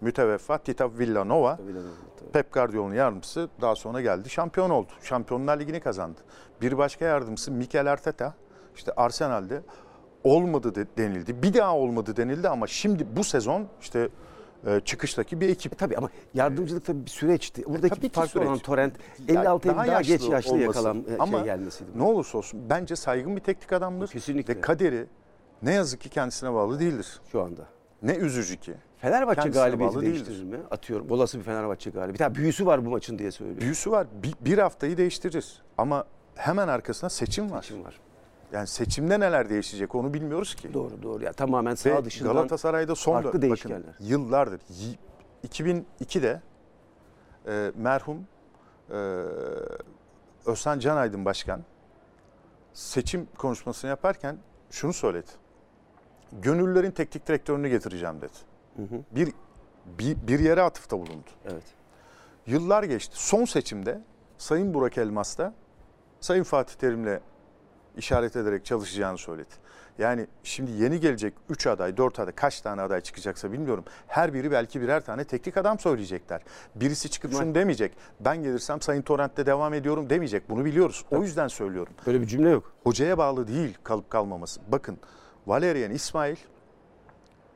Müteveffa 0.00 0.58
Tita 0.58 0.98
Villanova. 0.98 1.56
Tabii. 1.56 2.32
Pep 2.32 2.52
Guardiola'nın 2.52 2.94
yardımcısı 2.94 3.48
daha 3.60 3.74
sonra 3.74 4.00
geldi 4.00 4.30
şampiyon 4.30 4.70
oldu. 4.70 4.92
Şampiyonlar 5.02 5.60
Ligi'ni 5.60 5.80
kazandı. 5.80 6.20
Bir 6.60 6.78
başka 6.78 7.04
yardımcısı 7.04 7.52
Mikel 7.52 7.92
Arteta 7.92 8.34
işte 8.76 8.92
Arsenal'de 8.96 9.62
olmadı 10.26 10.74
de- 10.74 10.86
denildi. 10.98 11.42
Bir 11.42 11.54
daha 11.54 11.76
olmadı 11.76 12.16
denildi 12.16 12.48
ama 12.48 12.66
şimdi 12.66 13.06
bu 13.16 13.24
sezon 13.24 13.66
işte 13.80 14.08
e, 14.66 14.80
çıkıştaki 14.80 15.40
bir 15.40 15.48
ekip. 15.48 15.72
E 15.72 15.76
tabii 15.76 15.96
ama 15.96 16.10
yardımcılık 16.34 16.84
tabii 16.86 17.04
bir 17.04 17.10
süreçti. 17.10 17.64
Buradaki 17.64 17.94
tabii 17.94 18.08
ki 18.08 18.14
farklı 18.14 18.30
süreç. 18.30 18.46
olan 18.48 18.58
Torrent 18.58 18.94
Ya 19.28 19.40
56 19.40 19.68
daha, 19.68 19.86
daha 19.86 20.00
geç 20.02 20.28
yaşlı 20.28 20.50
olması. 20.52 20.64
yakalan 20.66 20.96
e, 21.10 21.16
Ama 21.18 21.36
şey 21.38 21.44
gelmesiydi. 21.44 21.90
bu. 21.94 21.98
Ne 21.98 22.02
olursa 22.02 22.38
olsun 22.38 22.60
bence 22.70 22.96
saygın 22.96 23.36
bir 23.36 23.40
teknik 23.40 23.72
adamdır. 23.72 24.08
Kesinlikle. 24.08 24.56
Ve 24.56 24.60
kaderi 24.60 25.06
ne 25.62 25.72
yazık 25.74 26.00
ki 26.00 26.08
kendisine 26.08 26.52
bağlı 26.54 26.80
değildir. 26.80 27.20
Şu 27.32 27.42
anda. 27.42 27.62
Ne 28.02 28.14
üzücü 28.14 28.56
ki. 28.56 28.74
Fenerbahçe 28.98 29.40
Kendisine 29.40 29.64
galibiyeti 29.64 30.00
değiştirir 30.00 30.42
mi? 30.44 30.56
Atıyorum. 30.70 31.10
Olası 31.10 31.38
bir 31.38 31.44
Fenerbahçe 31.44 31.90
galibiyeti. 31.90 32.24
Ha, 32.24 32.34
büyüsü 32.34 32.66
var 32.66 32.86
bu 32.86 32.90
maçın 32.90 33.18
diye 33.18 33.30
söylüyorum. 33.30 33.62
Büyüsü 33.62 33.90
var 33.90 34.06
bir, 34.22 34.34
bir 34.40 34.58
haftayı 34.58 34.96
değiştirir. 34.96 35.62
Ama 35.78 36.04
hemen 36.34 36.68
arkasında 36.68 37.10
seçim 37.10 37.50
var. 37.50 37.62
Seçim 37.62 37.84
var. 37.84 38.00
Yani 38.52 38.66
seçimde 38.66 39.20
neler 39.20 39.50
değişecek 39.50 39.94
onu 39.94 40.14
bilmiyoruz 40.14 40.54
ki. 40.54 40.74
Doğru 40.74 41.02
doğru. 41.02 41.24
Ya 41.24 41.32
tamamen 41.32 41.72
Ve 41.72 41.76
sağ 41.76 42.04
dışından 42.04 42.32
Galatasaray'da 42.34 42.94
son 42.94 43.12
farklı 43.12 43.28
bakın, 43.28 43.42
değişkenler. 43.42 43.94
yıllardır 44.00 44.60
y- 44.68 44.96
2002'de 45.48 46.40
e, 47.46 47.72
merhum 47.76 48.26
e, 48.90 48.94
Özhan 50.46 50.78
Canaydın 50.78 51.24
Başkan 51.24 51.60
seçim 52.72 53.28
konuşmasını 53.38 53.90
yaparken 53.90 54.36
şunu 54.70 54.92
söyledi. 54.92 55.30
Gönüllülerin 56.32 56.90
teknik 56.90 57.26
direktörünü 57.28 57.68
getireceğim 57.68 58.20
dedi. 58.20 58.32
Hı 58.76 58.82
hı. 58.82 59.00
Bir, 59.10 59.32
bir, 59.98 60.16
bir 60.28 60.38
yere 60.38 60.62
atıfta 60.62 60.98
bulundu. 60.98 61.30
Evet. 61.44 61.64
Yıllar 62.46 62.82
geçti. 62.82 63.14
Son 63.18 63.44
seçimde 63.44 64.00
Sayın 64.38 64.74
Burak 64.74 64.98
Elmas 64.98 65.38
da 65.38 65.54
Sayın 66.20 66.42
Fatih 66.42 66.74
Terim'le 66.74 67.20
işaret 67.96 68.36
ederek 68.36 68.64
çalışacağını 68.64 69.18
söyledi. 69.18 69.66
Yani 69.98 70.26
şimdi 70.42 70.70
yeni 70.70 71.00
gelecek 71.00 71.34
3 71.48 71.66
aday, 71.66 71.96
4 71.96 72.20
aday, 72.20 72.34
kaç 72.34 72.60
tane 72.60 72.82
aday 72.82 73.00
çıkacaksa 73.00 73.52
bilmiyorum. 73.52 73.84
Her 74.06 74.34
biri 74.34 74.50
belki 74.50 74.80
birer 74.80 75.04
tane 75.04 75.24
teknik 75.24 75.56
adam 75.56 75.78
söyleyecekler. 75.78 76.42
Birisi 76.74 77.10
çıkıp 77.10 77.32
şunu 77.32 77.54
demeyecek. 77.54 77.92
Ben 78.20 78.42
gelirsem 78.42 78.80
Sayın 78.80 79.02
Torrent'te 79.02 79.46
devam 79.46 79.74
ediyorum 79.74 80.10
demeyecek. 80.10 80.50
Bunu 80.50 80.64
biliyoruz. 80.64 81.04
O 81.10 81.22
yüzden 81.22 81.48
söylüyorum. 81.48 81.92
Böyle 82.06 82.20
bir 82.20 82.26
cümle 82.26 82.50
yok. 82.50 82.72
Hocaya 82.84 83.18
bağlı 83.18 83.48
değil 83.48 83.78
kalıp 83.84 84.10
kalmaması. 84.10 84.60
Bakın 84.68 84.98
Valerian 85.46 85.90
İsmail 85.90 86.36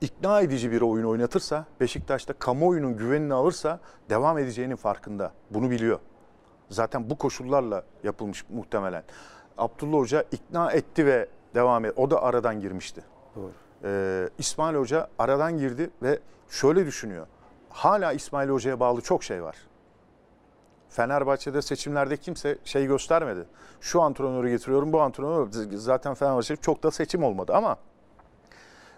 ikna 0.00 0.40
edici 0.40 0.72
bir 0.72 0.81
oyun 0.81 1.05
oynatırsa, 1.05 1.64
Beşiktaş'ta 1.81 2.33
kamuoyunun 2.33 2.96
güvenini 2.96 3.35
alırsa 3.35 3.81
devam 4.11 4.38
edeceğinin 4.38 4.76
farkında. 4.76 5.33
Bunu 5.50 5.70
biliyor. 5.70 5.98
Zaten 6.70 7.11
bu 7.11 7.18
koşullarla 7.18 7.83
yapılmış 8.05 8.44
muhtemelen. 8.50 9.03
Abdullah 9.59 9.99
Hoca 9.99 10.25
ikna 10.33 10.73
etti 10.73 11.07
ve 11.07 11.29
devam 11.55 11.85
et. 11.85 11.93
O 11.97 12.11
da 12.11 12.23
aradan 12.23 12.61
girmişti. 12.61 13.05
Doğru. 13.37 13.51
Ee, 13.85 14.29
İsmail 14.39 14.77
Hoca 14.77 15.09
aradan 15.19 15.59
girdi 15.59 15.91
ve 16.03 16.19
şöyle 16.49 16.87
düşünüyor. 16.87 17.27
Hala 17.71 18.13
İsmail 18.13 18.49
Hoca'ya 18.49 18.81
bağlı 18.81 19.01
çok 19.01 19.25
şey 19.25 19.43
var. 19.43 19.57
Fenerbahçe'de 20.89 21.63
seçimlerde 21.63 22.17
kimse 22.17 22.59
şey 22.65 22.87
göstermedi. 22.87 23.47
Şu 23.81 24.03
antrenörü 24.03 24.51
getiriyorum, 24.51 24.93
bu 24.93 25.01
antrenörü 25.01 25.79
zaten 25.79 26.15
Fenerbahçe 26.15 26.57
çok 26.57 26.83
da 26.83 26.91
seçim 26.91 27.25
olmadı 27.25 27.53
ama 27.55 27.77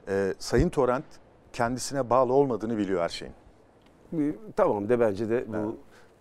e, 0.08 0.34
Sayın 0.38 0.68
Torrent 0.68 1.04
kendisine 1.52 2.10
bağlı 2.10 2.32
olmadığını 2.32 2.78
biliyor 2.78 3.02
her 3.02 3.08
şeyin. 3.08 3.34
Tamam 4.56 4.88
de 4.88 5.00
bence 5.00 5.30
de 5.30 5.44
bu 5.48 5.76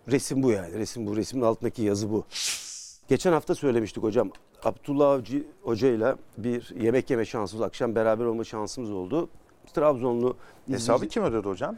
resim 0.08 0.42
bu 0.42 0.50
yani. 0.50 0.78
Resim 0.78 1.06
bu. 1.06 1.16
Resmin 1.16 1.42
altındaki 1.42 1.82
yazı 1.82 2.10
bu. 2.12 2.24
Geçen 3.12 3.32
hafta 3.32 3.54
söylemiştik 3.54 4.02
hocam. 4.02 4.30
Abdullah 4.64 5.10
Avcı 5.10 5.46
hocayla 5.62 6.16
bir 6.38 6.74
yemek 6.80 7.10
yeme 7.10 7.24
şansımız, 7.24 7.66
akşam 7.66 7.94
beraber 7.94 8.24
olma 8.24 8.44
şansımız 8.44 8.90
oldu. 8.90 9.28
Trabzonlu 9.74 10.36
Hesabı 10.70 11.08
kim 11.08 11.22
ödedi 11.24 11.48
hocam? 11.48 11.76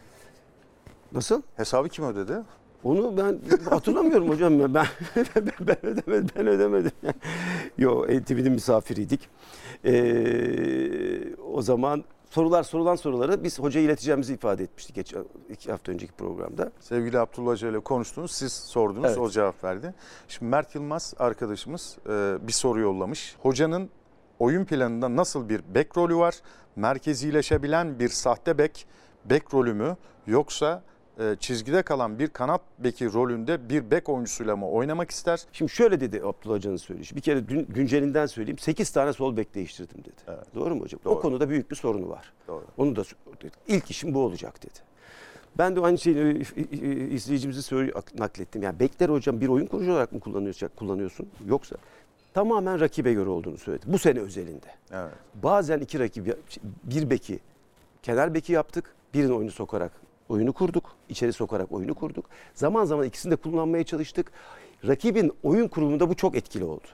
Nasıl? 1.13 1.43
Hesabı 1.57 1.89
kim 1.89 2.05
ödedi? 2.05 2.43
Onu 2.85 3.17
ben 3.17 3.41
hatırlamıyorum 3.71 4.29
hocam 4.29 4.61
ya. 4.61 4.75
Ben 4.75 4.87
ben 5.61 5.87
ödemedim. 5.87 6.29
Ben 6.37 6.47
ödemedim. 6.47 6.93
Yo, 7.79 8.07
NTV'nin 8.07 8.53
misafiriydik. 8.53 9.29
Ee, 9.85 11.35
o 11.53 11.63
zaman 11.63 12.05
sorular 12.31 12.63
sorulan 12.63 12.97
soruları 12.97 13.45
biz 13.45 13.59
hocaya 13.59 13.85
ileteceğimizi 13.85 14.35
ifade 14.35 14.63
etmiştik 14.63 14.97
geçen 14.97 15.25
iki 15.51 15.71
hafta 15.71 15.93
önceki 15.93 16.13
programda. 16.13 16.73
Sevgili 16.81 17.19
Abdullah 17.19 17.51
Hoca 17.51 17.69
ile 17.69 17.81
konuştunuz, 17.81 18.31
siz 18.31 18.53
sordunuz, 18.53 19.07
Evet. 19.07 19.19
o 19.19 19.31
cevap 19.31 19.65
verdi. 19.65 19.95
Şimdi 20.29 20.51
Mert 20.51 20.75
Yılmaz 20.75 21.15
arkadaşımız 21.19 21.97
e, 22.07 22.37
bir 22.47 22.53
soru 22.53 22.81
yollamış. 22.81 23.37
Hocanın 23.43 23.91
oyun 24.39 24.65
planında 24.65 25.17
nasıl 25.17 25.49
bir 25.49 25.63
bek 25.75 25.97
rolü 25.97 26.17
var? 26.17 26.35
Merkezileşebilen 26.77 27.99
bir 27.99 28.09
sahte 28.09 28.59
bek, 28.59 28.87
bek 29.25 29.55
rolü 29.55 29.75
mü? 29.75 29.97
Yoksa 30.27 30.83
e, 31.19 31.37
çizgide 31.41 31.83
kalan 31.83 32.19
bir 32.19 32.29
kanat 32.29 32.61
beki 32.79 33.13
rolünde 33.13 33.69
bir 33.69 33.91
bek 33.91 34.09
oyuncusuyla 34.09 34.57
mı 34.57 34.69
oynamak 34.69 35.11
ister? 35.11 35.43
Şimdi 35.53 35.73
şöyle 35.73 36.01
dedi 36.01 36.17
Abdullah 36.25 36.55
Hoca'nın 36.55 36.77
söyleyişi. 36.77 37.17
Bir 37.17 37.21
kere 37.21 37.49
dün 37.49 37.67
güncelinden 37.67 38.27
söyleyeyim. 38.27 38.59
8 38.59 38.91
tane 38.91 39.13
sol 39.13 39.37
bek 39.37 39.55
değiştirdim 39.55 39.99
dedi. 39.99 40.23
Evet. 40.29 40.55
Doğru 40.55 40.75
mu 40.75 40.83
hocam? 40.83 41.01
Doğru. 41.05 41.15
O 41.15 41.21
konuda 41.21 41.49
büyük 41.49 41.71
bir 41.71 41.77
sorunu 41.77 42.09
var. 42.09 42.33
Doğru. 42.49 42.65
Onu 42.77 42.97
da 42.97 43.03
ilk 43.69 43.91
işim 43.91 44.15
bu 44.15 44.19
olacak 44.19 44.63
dedi. 44.63 44.79
Ben 45.59 45.77
de 45.77 45.81
aynı 45.81 45.99
şeyi 45.99 46.17
e, 46.17 46.21
e, 46.61 47.09
izleyicimizi 47.09 47.63
söyle, 47.63 47.93
naklettim. 48.19 48.63
Yani 48.63 48.81
bekler 48.81 49.09
hocam 49.09 49.41
bir 49.41 49.49
oyun 49.49 49.67
kurucu 49.67 49.93
olarak 49.93 50.13
mı 50.13 50.21
kullanıyorsun, 50.77 51.29
yoksa 51.47 51.77
tamamen 52.35 52.81
rakibe 52.81 53.13
göre 53.13 53.29
olduğunu 53.31 53.59
söyledi. 53.59 53.87
Bu 53.87 53.99
sene 53.99 54.21
özelinde. 54.21 54.67
Evet. 54.93 55.13
Bazen 55.35 55.79
iki 55.79 55.99
rakip 55.99 56.37
bir 56.85 57.11
beki 57.11 57.41
kenar 58.03 58.35
beki 58.35 58.53
yaptık. 58.53 58.95
Birini 59.15 59.33
oyunu 59.33 59.51
sokarak 59.51 59.93
oyunu 60.29 60.53
kurduk. 60.53 60.97
içeri 61.09 61.33
sokarak 61.33 61.73
oyunu 61.73 61.95
kurduk. 61.95 62.25
Zaman 62.55 62.85
zaman 62.85 63.07
ikisini 63.07 63.33
de 63.33 63.37
kullanmaya 63.37 63.85
çalıştık. 63.85 64.33
Rakibin 64.87 65.33
oyun 65.43 65.69
kurulumunda 65.69 66.09
bu 66.09 66.15
çok 66.15 66.37
etkili 66.37 66.65
oldu. 66.65 66.87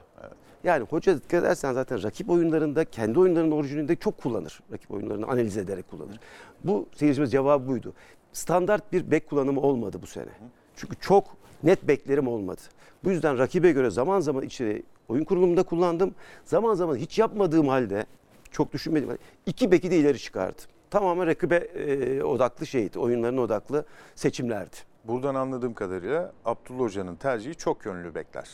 Yani 0.63 0.85
hoca 0.89 1.17
dikkat 1.17 1.43
edersen 1.43 1.73
zaten 1.73 2.03
rakip 2.03 2.29
oyunlarında 2.29 2.85
kendi 2.85 3.19
oyunlarının 3.19 3.51
orijininde 3.51 3.95
çok 3.95 4.17
kullanır. 4.17 4.59
Rakip 4.71 4.91
oyunlarını 4.91 5.27
analiz 5.27 5.57
ederek 5.57 5.89
kullanır. 5.89 6.19
Bu 6.63 6.85
seyircimiz 6.95 7.31
cevabı 7.31 7.67
buydu. 7.67 7.93
Standart 8.33 8.93
bir 8.93 9.11
bek 9.11 9.29
kullanımı 9.29 9.61
olmadı 9.61 9.99
bu 10.01 10.07
sene. 10.07 10.29
Çünkü 10.75 10.95
çok 10.99 11.25
net 11.63 11.87
beklerim 11.87 12.27
olmadı. 12.27 12.61
Bu 13.03 13.11
yüzden 13.11 13.37
rakibe 13.37 13.71
göre 13.71 13.89
zaman 13.89 14.19
zaman 14.19 14.43
içeri 14.43 14.83
oyun 15.09 15.23
kurulumunda 15.23 15.63
kullandım. 15.63 16.15
Zaman 16.45 16.73
zaman 16.73 16.95
hiç 16.95 17.19
yapmadığım 17.19 17.67
halde 17.67 18.05
çok 18.51 18.73
düşünmedim. 18.73 19.07
halde 19.07 19.19
iki 19.45 19.71
beki 19.71 19.91
de 19.91 19.97
ileri 19.97 20.19
çıkardım. 20.19 20.65
Tamamen 20.91 21.27
rakibe 21.27 21.55
e, 21.55 22.23
odaklı 22.23 22.67
şeydi. 22.67 22.99
Oyunların 22.99 23.37
odaklı 23.37 23.85
seçimlerdi. 24.15 24.75
Buradan 25.03 25.35
anladığım 25.35 25.73
kadarıyla 25.73 26.31
Abdullah 26.45 26.79
Hoca'nın 26.79 27.15
tercihi 27.15 27.55
çok 27.55 27.85
yönlü 27.85 28.15
bekler. 28.15 28.49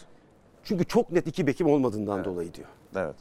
Çünkü 0.63 0.85
çok 0.85 1.11
net 1.11 1.27
iki 1.27 1.47
bekim 1.47 1.67
olmadığından 1.67 2.25
dolayı 2.25 2.53
diyor. 2.53 2.67
Evet. 2.95 3.15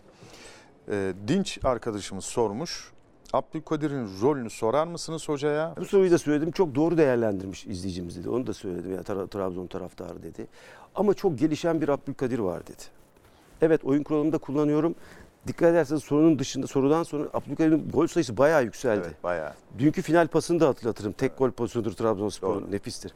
Ee, 0.91 1.13
Dinç 1.29 1.59
arkadaşımız 1.65 2.25
sormuş. 2.25 2.93
Abdülkadir'in 3.33 4.09
rolünü 4.23 4.51
sorar 4.51 4.87
mısınız 4.87 5.29
hocaya? 5.29 5.75
Bu 5.77 5.85
soruyu 5.85 6.11
da 6.11 6.19
söyledim. 6.19 6.51
Çok 6.51 6.75
doğru 6.75 6.99
değerlendirmiş 6.99 7.67
izleyicimiz 7.67 8.19
dedi. 8.19 8.29
Onu 8.31 8.47
da 8.47 8.55
söyledim. 8.55 8.93
Yani 8.93 9.03
Tra- 9.03 9.29
Trabzon 9.29 9.67
taraftarı 9.67 10.23
dedi. 10.23 10.47
Ama 10.95 11.15
çok 11.15 11.39
gelişen 11.39 11.81
bir 11.81 11.89
Abdülkadir 11.89 12.39
var 12.39 12.67
dedi. 12.67 12.83
Evet 13.63 13.85
oyun 13.85 14.03
kuralımda 14.03 14.39
kullanıyorum. 14.39 14.95
Dikkat 15.47 15.71
ederseniz 15.71 16.03
sorunun 16.03 16.39
dışında 16.39 16.67
sorudan 16.67 17.03
sonra 17.03 17.29
Abdülkadir'in 17.35 17.91
gol 17.91 18.07
sayısı 18.07 18.37
bayağı 18.37 18.65
yükseldi. 18.65 19.03
Evet 19.07 19.25
bayağı. 19.25 19.53
Dünkü 19.79 20.03
final 20.03 20.27
pasını 20.27 20.61
da 20.61 20.69
hatırlatırım. 20.69 21.13
Tek 21.13 21.39
gol 21.39 21.51
pozisyonudur 21.51 21.93
Trabzonspor'un. 21.93 22.73
Nefistir. 22.73 23.13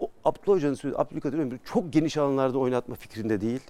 O 0.00 0.10
Abdullah 0.24 0.56
Hoca'nın 0.56 0.74
söylediği 0.74 1.00
Abdülkadir 1.00 1.38
Ömür 1.38 1.58
çok 1.64 1.92
geniş 1.92 2.16
alanlarda 2.16 2.58
oynatma 2.58 2.94
fikrinde 2.94 3.40
değil. 3.40 3.60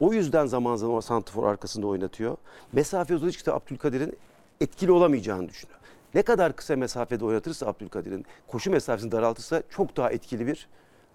O 0.00 0.12
yüzden 0.12 0.46
zaman 0.46 0.76
zaman 0.76 0.96
o 0.96 1.00
santrfor 1.00 1.48
arkasında 1.48 1.86
oynatıyor. 1.86 2.36
Mesafe 2.72 3.14
uzadıkça 3.14 3.54
Abdülkadir'in 3.54 4.16
etkili 4.60 4.92
olamayacağını 4.92 5.48
düşünüyor. 5.48 5.78
Ne 6.14 6.22
kadar 6.22 6.56
kısa 6.56 6.76
mesafede 6.76 7.24
oynatırsa 7.24 7.66
Abdülkadir'in 7.66 8.26
koşu 8.46 8.70
mesafesini 8.70 9.12
daraltırsa 9.12 9.62
çok 9.70 9.96
daha 9.96 10.10
etkili 10.10 10.46
bir 10.46 10.68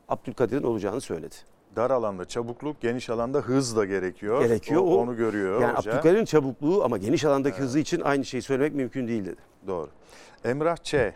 Abdülkadir'in 0.10 0.64
olacağını 0.64 1.02
söyledi. 1.02 1.36
Dar 1.76 1.92
alanda 1.92 2.26
çabukluk, 2.26 2.82
geniş 2.82 3.10
alanda 3.10 3.40
hız 3.40 3.76
da 3.76 3.86
gerekiyor. 3.86 4.42
Gerekiyor. 4.42 4.82
O- 4.82 4.98
onu 4.98 5.16
görüyor 5.18 5.62
Yani 5.62 5.78
hoca. 5.78 5.92
Abdülkadir'in 5.92 6.26
çabukluğu 6.26 6.84
ama 6.84 6.98
geniş 6.98 7.26
alandaki 7.26 7.58
hızı 7.60 7.80
için 7.80 8.02
aynı 8.02 8.26
şeyi 8.26 8.42
söylemek 8.42 8.74
mümkün 8.74 9.08
değil 9.08 9.26
dedi. 9.26 9.42
Doğru. 9.68 9.90
Emrah 10.46 10.78
Ç. 10.78 10.94
e, 10.94 11.14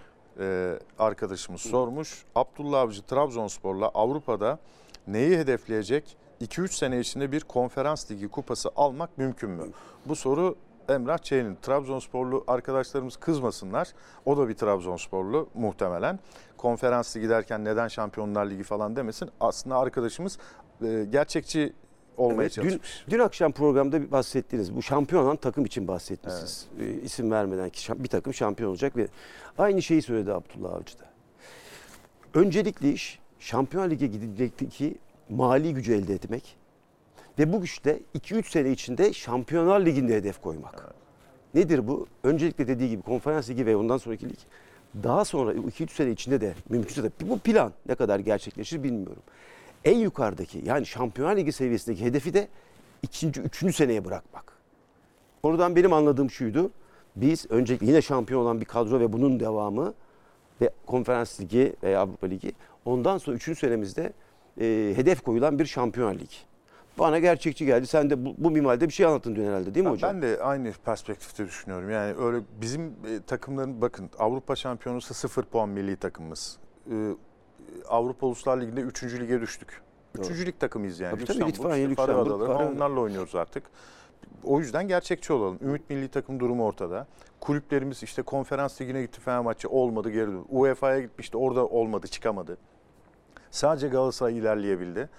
arkadaşımız 0.99 1.61
sormuş. 1.61 2.23
Abdullah 2.35 2.81
Avcı 2.81 3.01
Trabzonspor'la 3.01 3.87
Avrupa'da 3.87 4.59
neyi 5.07 5.37
hedefleyecek? 5.37 6.17
2-3 6.41 6.73
sene 6.73 6.99
içinde 6.99 7.31
bir 7.31 7.41
konferans 7.41 8.11
ligi 8.11 8.27
kupası 8.27 8.69
almak 8.75 9.17
mümkün 9.17 9.49
mü? 9.49 9.63
Bu 10.05 10.15
soru 10.15 10.55
Emrah 10.89 11.17
Ç'nin. 11.17 11.57
Trabzonsporlu 11.61 12.43
arkadaşlarımız 12.47 13.15
kızmasınlar. 13.15 13.87
O 14.25 14.37
da 14.37 14.49
bir 14.49 14.53
Trabzonsporlu 14.53 15.49
muhtemelen. 15.53 16.19
Konferans 16.57 17.17
ligi 17.17 17.29
derken 17.29 17.65
neden 17.65 17.87
Şampiyonlar 17.87 18.45
Ligi 18.49 18.63
falan 18.63 18.95
demesin. 18.95 19.29
Aslında 19.39 19.77
arkadaşımız 19.77 20.37
e, 20.81 21.05
gerçekçi 21.11 21.73
olmaya 22.17 22.43
Evet, 22.43 22.57
dün, 22.57 22.61
çalışmış. 22.61 23.05
dün 23.09 23.19
akşam 23.19 23.51
programda 23.51 24.11
bahsettiniz. 24.11 24.75
Bu 24.75 24.81
şampiyon 24.81 25.23
olan 25.23 25.35
takım 25.35 25.65
için 25.65 25.87
bahsetmişsiniz. 25.87 26.67
Ee, 26.79 26.93
isim 26.93 27.31
vermeden 27.31 27.69
ki 27.69 28.03
bir 28.03 28.09
takım 28.09 28.33
şampiyon 28.33 28.69
olacak 28.69 28.97
ve 28.97 29.07
aynı 29.57 29.81
şeyi 29.81 30.01
söyledi 30.01 30.33
Abdullah 30.33 30.73
Avcı 30.73 30.99
da. 30.99 31.05
Öncelikli 32.33 32.91
iş 32.91 33.19
Şampiyon 33.39 33.89
Lig'e 33.89 34.07
gidilecek 34.07 34.53
mali 35.29 35.73
gücü 35.73 35.93
elde 35.93 36.13
etmek 36.13 36.57
ve 37.39 37.53
bu 37.53 37.61
güçte 37.61 37.99
2-3 38.15 38.49
sene 38.51 38.71
içinde 38.71 39.13
Şampiyonlar 39.13 39.85
Ligi'nde 39.85 40.15
hedef 40.15 40.41
koymak. 40.41 40.93
Nedir 41.53 41.87
bu? 41.87 42.07
Öncelikle 42.23 42.67
dediği 42.67 42.89
gibi 42.89 43.01
konferans 43.01 43.49
ligi 43.49 43.65
ve 43.65 43.75
ondan 43.75 43.97
sonraki 43.97 44.29
lig. 44.29 44.39
Daha 45.03 45.25
sonra 45.25 45.53
2-3 45.53 45.91
sene 45.91 46.11
içinde 46.11 46.41
de 46.41 46.53
mümkünse 46.69 47.03
de 47.03 47.11
bu 47.21 47.39
plan 47.39 47.71
ne 47.85 47.95
kadar 47.95 48.19
gerçekleşir 48.19 48.83
bilmiyorum. 48.83 49.23
En 49.85 49.97
yukarıdaki 49.97 50.61
yani 50.65 50.85
Şampiyonlar 50.85 51.37
Ligi 51.37 51.51
seviyesindeki 51.51 52.05
hedefi 52.05 52.33
de 52.33 52.47
ikinci, 53.03 53.41
üçüncü 53.41 53.73
seneye 53.73 54.05
bırakmak. 54.05 54.53
Oradan 55.43 55.75
benim 55.75 55.93
anladığım 55.93 56.29
şuydu. 56.29 56.71
Biz 57.15 57.45
öncelikle 57.49 57.87
yine 57.87 58.01
şampiyon 58.01 58.41
olan 58.41 58.61
bir 58.61 58.65
kadro 58.65 58.99
ve 58.99 59.13
bunun 59.13 59.39
devamı 59.39 59.93
ve 60.61 60.69
konferans 60.85 61.41
ligi 61.41 61.75
veya 61.83 61.99
Avrupa 61.99 62.27
Ligi. 62.27 62.51
Ondan 62.85 63.17
sonra 63.17 63.35
üçüncü 63.35 63.59
senemizde 63.59 64.13
e, 64.61 64.93
hedef 64.95 65.21
koyulan 65.21 65.59
bir 65.59 65.65
şampiyonlar 65.65 66.15
ligi. 66.15 66.37
Bana 66.99 67.19
gerçekçi 67.19 67.65
geldi. 67.65 67.87
Sen 67.87 68.09
de 68.09 68.25
bu, 68.25 68.35
bu 68.37 68.51
minvalde 68.51 68.87
bir 68.87 68.93
şey 68.93 69.05
anlattın 69.05 69.35
dün 69.35 69.47
herhalde 69.47 69.75
değil 69.75 69.85
mi 69.85 69.91
hocam? 69.91 70.13
Ben 70.13 70.21
de 70.21 70.43
aynı 70.43 70.71
perspektifte 70.85 71.45
düşünüyorum. 71.45 71.89
Yani 71.89 72.15
öyle 72.17 72.43
bizim 72.61 72.85
e, 72.87 73.21
takımların 73.27 73.81
bakın 73.81 74.09
Avrupa 74.19 74.55
Şampiyonası 74.55 75.13
0 75.13 75.43
puan 75.43 75.69
milli 75.69 75.95
takımımız. 75.95 76.57
Ee, 76.91 77.11
Avrupa 77.89 78.27
Uluslar 78.27 78.61
Ligi'nde 78.61 78.81
3. 78.81 79.03
lige 79.03 79.41
düştük. 79.41 79.81
Doğru. 80.17 80.25
3. 80.25 80.45
lig 80.45 80.59
takımıyız 80.59 80.99
yani. 80.99 81.25
Tabii 81.25 81.39
tabii, 81.39 81.53
Faroe 81.53 81.89
Lüksemburg, 81.89 82.27
Adaları 82.27 82.69
onlarla 82.69 82.99
oynuyoruz 82.99 83.35
artık. 83.35 83.63
O 84.43 84.59
yüzden 84.59 84.87
gerçekçi 84.87 85.33
olalım. 85.33 85.59
Ümit 85.61 85.89
milli 85.89 86.07
takım 86.07 86.39
durumu 86.39 86.65
ortada. 86.65 87.07
Kulüplerimiz 87.39 88.03
işte 88.03 88.21
konferans 88.21 88.81
ligine 88.81 89.01
gitti 89.01 89.21
Fenerbahçe 89.21 89.67
olmadı 89.67 90.09
geri 90.09 90.27
döndü. 90.27 90.43
UEFA'ya 90.49 91.01
gitmişti 91.01 91.37
orada 91.37 91.67
olmadı 91.67 92.07
çıkamadı. 92.07 92.57
Sadece 93.51 93.87
Galatasaray 93.87 94.37
ilerleyebildi. 94.37 95.09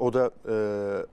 O 0.00 0.12
da 0.12 0.30
e, 0.48 0.54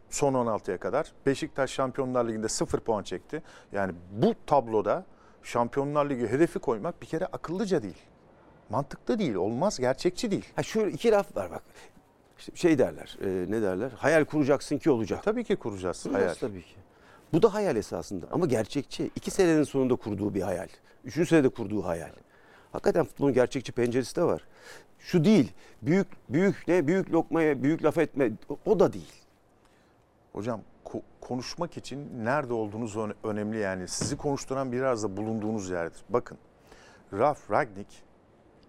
son 0.10 0.34
16'ya 0.34 0.78
kadar. 0.78 1.12
Beşiktaş 1.26 1.72
Şampiyonlar 1.72 2.28
Ligi'nde 2.28 2.50
0 2.50 2.80
puan 2.80 3.04
çekti. 3.04 3.44
Yani 3.72 3.94
bu 4.12 4.34
tabloda 4.46 5.06
Şampiyonlar 5.44 6.10
Ligi 6.10 6.28
hedefi 6.28 6.60
koymak 6.60 7.02
bir 7.02 7.08
kere 7.08 7.26
akıllıca 7.26 7.84
değil. 7.84 8.02
Mantıklı 8.70 9.20
değil, 9.20 9.36
olmaz, 9.36 9.80
gerçekçi 9.80 10.32
değil. 10.32 10.46
Ha 10.56 10.64
şöyle 10.64 10.92
iki 10.92 11.12
laf 11.12 11.36
var 11.38 11.52
bak. 11.52 11.64
İşte 12.40 12.52
şey 12.56 12.78
derler, 12.78 13.18
e, 13.22 13.52
ne 13.52 13.62
derler? 13.62 13.92
Hayal 13.98 14.26
kuracaksın 14.26 14.78
ki 14.78 14.92
olacak. 14.92 15.24
Tabii 15.24 15.44
ki 15.44 15.56
kuracağız 15.56 16.04
Kuracağız 16.04 16.24
hayal. 16.26 16.36
tabii 16.36 16.62
ki. 16.62 16.76
Bu 17.34 17.42
da 17.42 17.54
hayal 17.54 17.76
esasında 17.76 18.26
ama 18.32 18.46
gerçekçi. 18.46 19.12
İki 19.16 19.32
senenin 19.32 19.64
sonunda 19.64 19.96
kurduğu 19.96 20.34
bir 20.34 20.42
hayal. 20.42 20.68
Üçüncü 21.06 21.30
senede 21.30 21.50
kurduğu 21.50 21.86
hayal. 21.86 22.10
Hakikaten 22.72 23.06
futbolun 23.06 23.34
gerçekçi 23.34 23.72
penceresi 23.72 24.16
de 24.16 24.24
var. 24.24 24.42
Şu 25.00 25.24
değil. 25.24 25.54
Büyük 25.82 26.08
büyük 26.30 26.68
ne 26.68 26.88
büyük 26.88 27.12
lokmaya 27.14 27.64
büyük 27.64 27.84
laf 27.84 27.98
etme 27.98 28.32
o- 28.66 28.80
da 28.80 28.94
değil. 28.94 29.14
Hocam 30.34 30.62
ko- 30.86 31.02
konuşmak 31.22 31.78
için 31.78 32.26
nerede 32.26 32.54
olduğunuz 32.54 32.96
ön- 32.98 33.16
önemli 33.24 33.58
yani. 33.58 33.88
Sizi 33.88 34.18
konuşturan 34.18 34.72
biraz 34.72 35.04
da 35.04 35.18
bulunduğunuz 35.18 35.70
yerdir. 35.70 36.02
Bakın 36.10 36.38
Ralf 37.14 37.52
Ragnik 37.52 38.04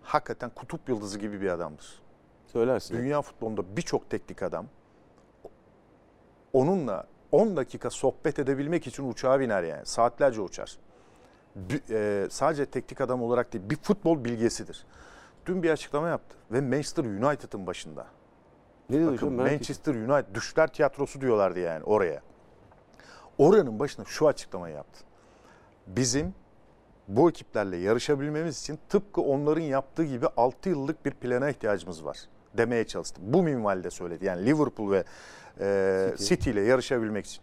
hakikaten 0.02 0.50
kutup 0.50 0.88
yıldızı 0.88 1.18
gibi 1.18 1.40
bir 1.40 1.48
adamdır. 1.48 2.02
Söylersin. 2.46 2.96
Dünya 2.98 3.22
futbolunda 3.22 3.76
birçok 3.76 4.10
teknik 4.10 4.42
adam 4.42 4.66
onunla 6.52 7.06
10 7.32 7.56
dakika 7.56 7.90
sohbet 7.90 8.38
edebilmek 8.38 8.86
için 8.86 9.10
uçağa 9.10 9.40
biner 9.40 9.62
yani. 9.62 9.86
Saatlerce 9.86 10.40
uçar. 10.40 10.78
E, 11.90 12.26
sadece 12.30 12.66
teknik 12.66 13.00
adam 13.00 13.22
olarak 13.22 13.52
değil 13.52 13.64
bir 13.70 13.76
futbol 13.76 14.24
bilgesidir. 14.24 14.86
Dün 15.46 15.62
bir 15.62 15.70
açıklama 15.70 16.08
yaptı 16.08 16.36
ve 16.52 16.60
Manchester 16.60 17.04
United'ın 17.04 17.66
başında. 17.66 18.06
Ne 18.90 19.06
Bakın 19.06 19.16
hocam? 19.16 19.32
Manchester 19.32 19.94
United 19.94 20.34
düşler 20.34 20.72
tiyatrosu 20.72 21.20
diyorlardı 21.20 21.58
yani 21.58 21.84
oraya. 21.84 22.22
Oranın 23.38 23.78
başına 23.78 24.04
şu 24.04 24.28
açıklamayı 24.28 24.74
yaptı. 24.74 25.04
Bizim 25.86 26.34
bu 27.08 27.30
ekiplerle 27.30 27.76
yarışabilmemiz 27.76 28.60
için 28.60 28.78
tıpkı 28.88 29.20
onların 29.20 29.62
yaptığı 29.62 30.04
gibi 30.04 30.26
6 30.36 30.68
yıllık 30.68 31.04
bir 31.04 31.10
plana 31.10 31.50
ihtiyacımız 31.50 32.04
var 32.04 32.18
demeye 32.54 32.86
çalıştı. 32.86 33.20
Bu 33.24 33.42
minvalde 33.42 33.90
söyledi. 33.90 34.24
Yani 34.24 34.46
Liverpool 34.46 34.90
ve 34.90 35.04
e, 35.60 36.10
City. 36.16 36.34
City. 36.34 36.50
ile 36.50 36.60
yarışabilmek 36.60 37.26
için. 37.26 37.42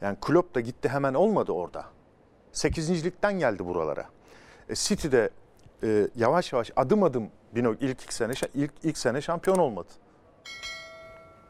Yani 0.00 0.16
Klopp 0.20 0.54
da 0.54 0.60
gitti 0.60 0.88
hemen 0.88 1.14
olmadı 1.14 1.52
orada. 1.52 1.84
8.likten 2.56 3.38
geldi 3.38 3.66
buralara. 3.66 4.04
E, 4.68 4.74
City 4.74 5.08
de 5.10 5.30
e, 5.82 6.08
yavaş 6.16 6.52
yavaş 6.52 6.70
adım 6.76 7.02
adım 7.02 7.30
ilk 7.54 7.82
ilk 7.82 8.12
sene 8.12 8.32
ilk 8.54 8.72
ilk 8.82 8.98
sene 8.98 9.20
şampiyon 9.20 9.56
olmadı. 9.56 9.88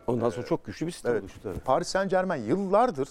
Ondan 0.07 0.31
sonra 0.31 0.47
çok 0.47 0.65
güçlü 0.65 0.87
bir 0.87 0.93
sistem 0.93 1.13
Evet. 1.13 1.23
oluştu 1.23 1.41
tabii. 1.43 1.59
Paris 1.59 1.89
Saint 1.89 2.11
Germain 2.11 2.43
yıllardır 2.43 3.09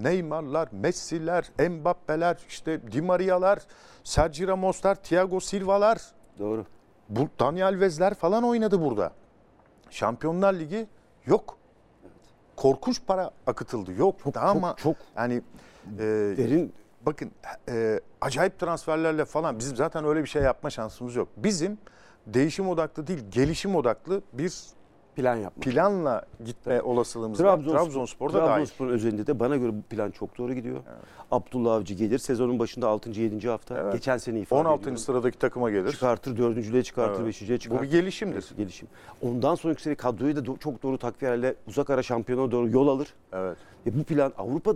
Neymar'lar, 0.00 0.68
Messi'ler, 0.72 1.50
Mbappe'ler, 1.70 2.38
işte 2.48 2.92
Di 2.92 3.02
Maria'lar, 3.02 3.58
Sergio 4.04 4.48
Ramos'lar, 4.48 4.94
Thiago 4.94 5.40
Silva'lar, 5.40 6.02
Doğru. 6.38 6.66
bu 7.08 7.28
Daniel 7.40 7.66
Alves'ler 7.66 8.14
falan 8.14 8.44
oynadı 8.44 8.80
burada. 8.82 9.12
Şampiyonlar 9.90 10.54
Ligi 10.54 10.86
yok. 11.26 11.55
Korkunç 12.56 13.00
para 13.06 13.30
akıtıldı. 13.46 13.92
Yok. 13.92 14.16
Çok, 14.24 14.34
Daha 14.34 14.46
çok, 14.46 14.56
ama 14.56 14.76
çok 14.76 14.96
yani 15.16 15.42
e, 15.98 16.02
derin 16.36 16.72
bakın 17.06 17.30
e, 17.68 18.00
acayip 18.20 18.58
transferlerle 18.58 19.24
falan 19.24 19.58
bizim 19.58 19.76
zaten 19.76 20.04
öyle 20.04 20.22
bir 20.22 20.28
şey 20.28 20.42
yapma 20.42 20.70
şansımız 20.70 21.14
yok. 21.14 21.28
Bizim 21.36 21.78
değişim 22.26 22.68
odaklı 22.68 23.06
değil, 23.06 23.24
gelişim 23.30 23.76
odaklı 23.76 24.22
bir 24.32 24.52
plan 25.16 25.36
yapmak. 25.36 25.64
planla 25.64 26.26
gitme 26.44 26.82
olasılığımız 26.82 27.40
var. 27.44 27.44
Trabzonspor, 27.56 27.78
Trabzonspor'da 27.84 28.38
dahil. 28.38 28.46
Trabzonspor 28.48 28.86
özelinde 28.86 29.26
de 29.26 29.40
bana 29.40 29.56
göre 29.56 29.72
bu 29.74 29.82
plan 29.82 30.10
çok 30.10 30.38
doğru 30.38 30.54
gidiyor. 30.54 30.76
Abdullah 31.30 31.74
Avcı 31.74 31.94
gelir 31.94 32.18
sezonun 32.18 32.58
başında 32.58 32.88
6. 32.88 33.10
7. 33.20 33.48
hafta. 33.48 33.78
Evet. 33.78 33.92
Geçen 33.92 34.16
sene 34.18 34.40
ifade 34.40 34.60
16. 34.60 34.80
ediyorum. 34.80 34.98
sıradaki 34.98 35.38
takıma 35.38 35.70
gelir. 35.70 35.92
Çıkartır, 35.92 36.36
dördüncülüğe 36.36 36.82
çıkartır, 36.82 37.16
Evet. 37.16 37.26
beşinciye 37.26 37.58
Bu 37.58 37.62
çıkartır. 37.62 37.86
bir 37.86 37.90
gelişimdir. 37.90 38.46
gelişim. 38.56 38.88
Ondan 39.22 39.54
sonraki 39.54 39.82
sene 39.82 39.94
kadroyu 39.94 40.36
da 40.36 40.40
do- 40.40 40.58
çok 40.58 40.82
doğru 40.82 40.98
takviyelerle 40.98 41.54
uzak 41.68 41.90
ara 41.90 42.02
şampiyona 42.02 42.50
doğru 42.50 42.68
yol 42.70 42.88
alır. 42.88 43.14
Evet. 43.32 43.56
Ve 43.86 43.98
bu 43.98 44.04
plan 44.04 44.32
Avrupa 44.38 44.74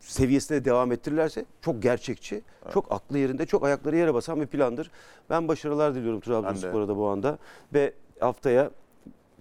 seviyesinde 0.00 0.64
devam 0.64 0.92
ettirirlerse 0.92 1.44
çok 1.60 1.82
gerçekçi, 1.82 2.42
çok 2.72 2.92
aklı 2.92 3.18
yerinde, 3.18 3.46
çok 3.46 3.64
ayakları 3.64 3.96
yere 3.96 4.14
basan 4.14 4.40
bir 4.40 4.46
plandır. 4.46 4.90
Ben 5.30 5.48
başarılar 5.48 5.94
diliyorum 5.94 6.20
Trabzonspor'a 6.20 6.88
da 6.88 6.96
bu 6.96 7.08
anda. 7.08 7.38
Ve 7.74 7.92
haftaya 8.20 8.70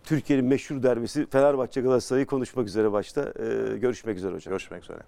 Türkiye'nin 0.04 0.46
meşhur 0.46 0.84
derbisi 0.84 1.28
Fenerbahçe 1.30 1.82
Galatasaray'ı 1.82 2.26
konuşmak 2.26 2.68
üzere 2.68 2.92
başta. 2.92 3.34
Ee, 3.40 3.78
görüşmek 3.78 4.18
üzere 4.18 4.36
hocam. 4.36 4.52
Görüşmek 4.52 4.84
üzere. 4.84 5.00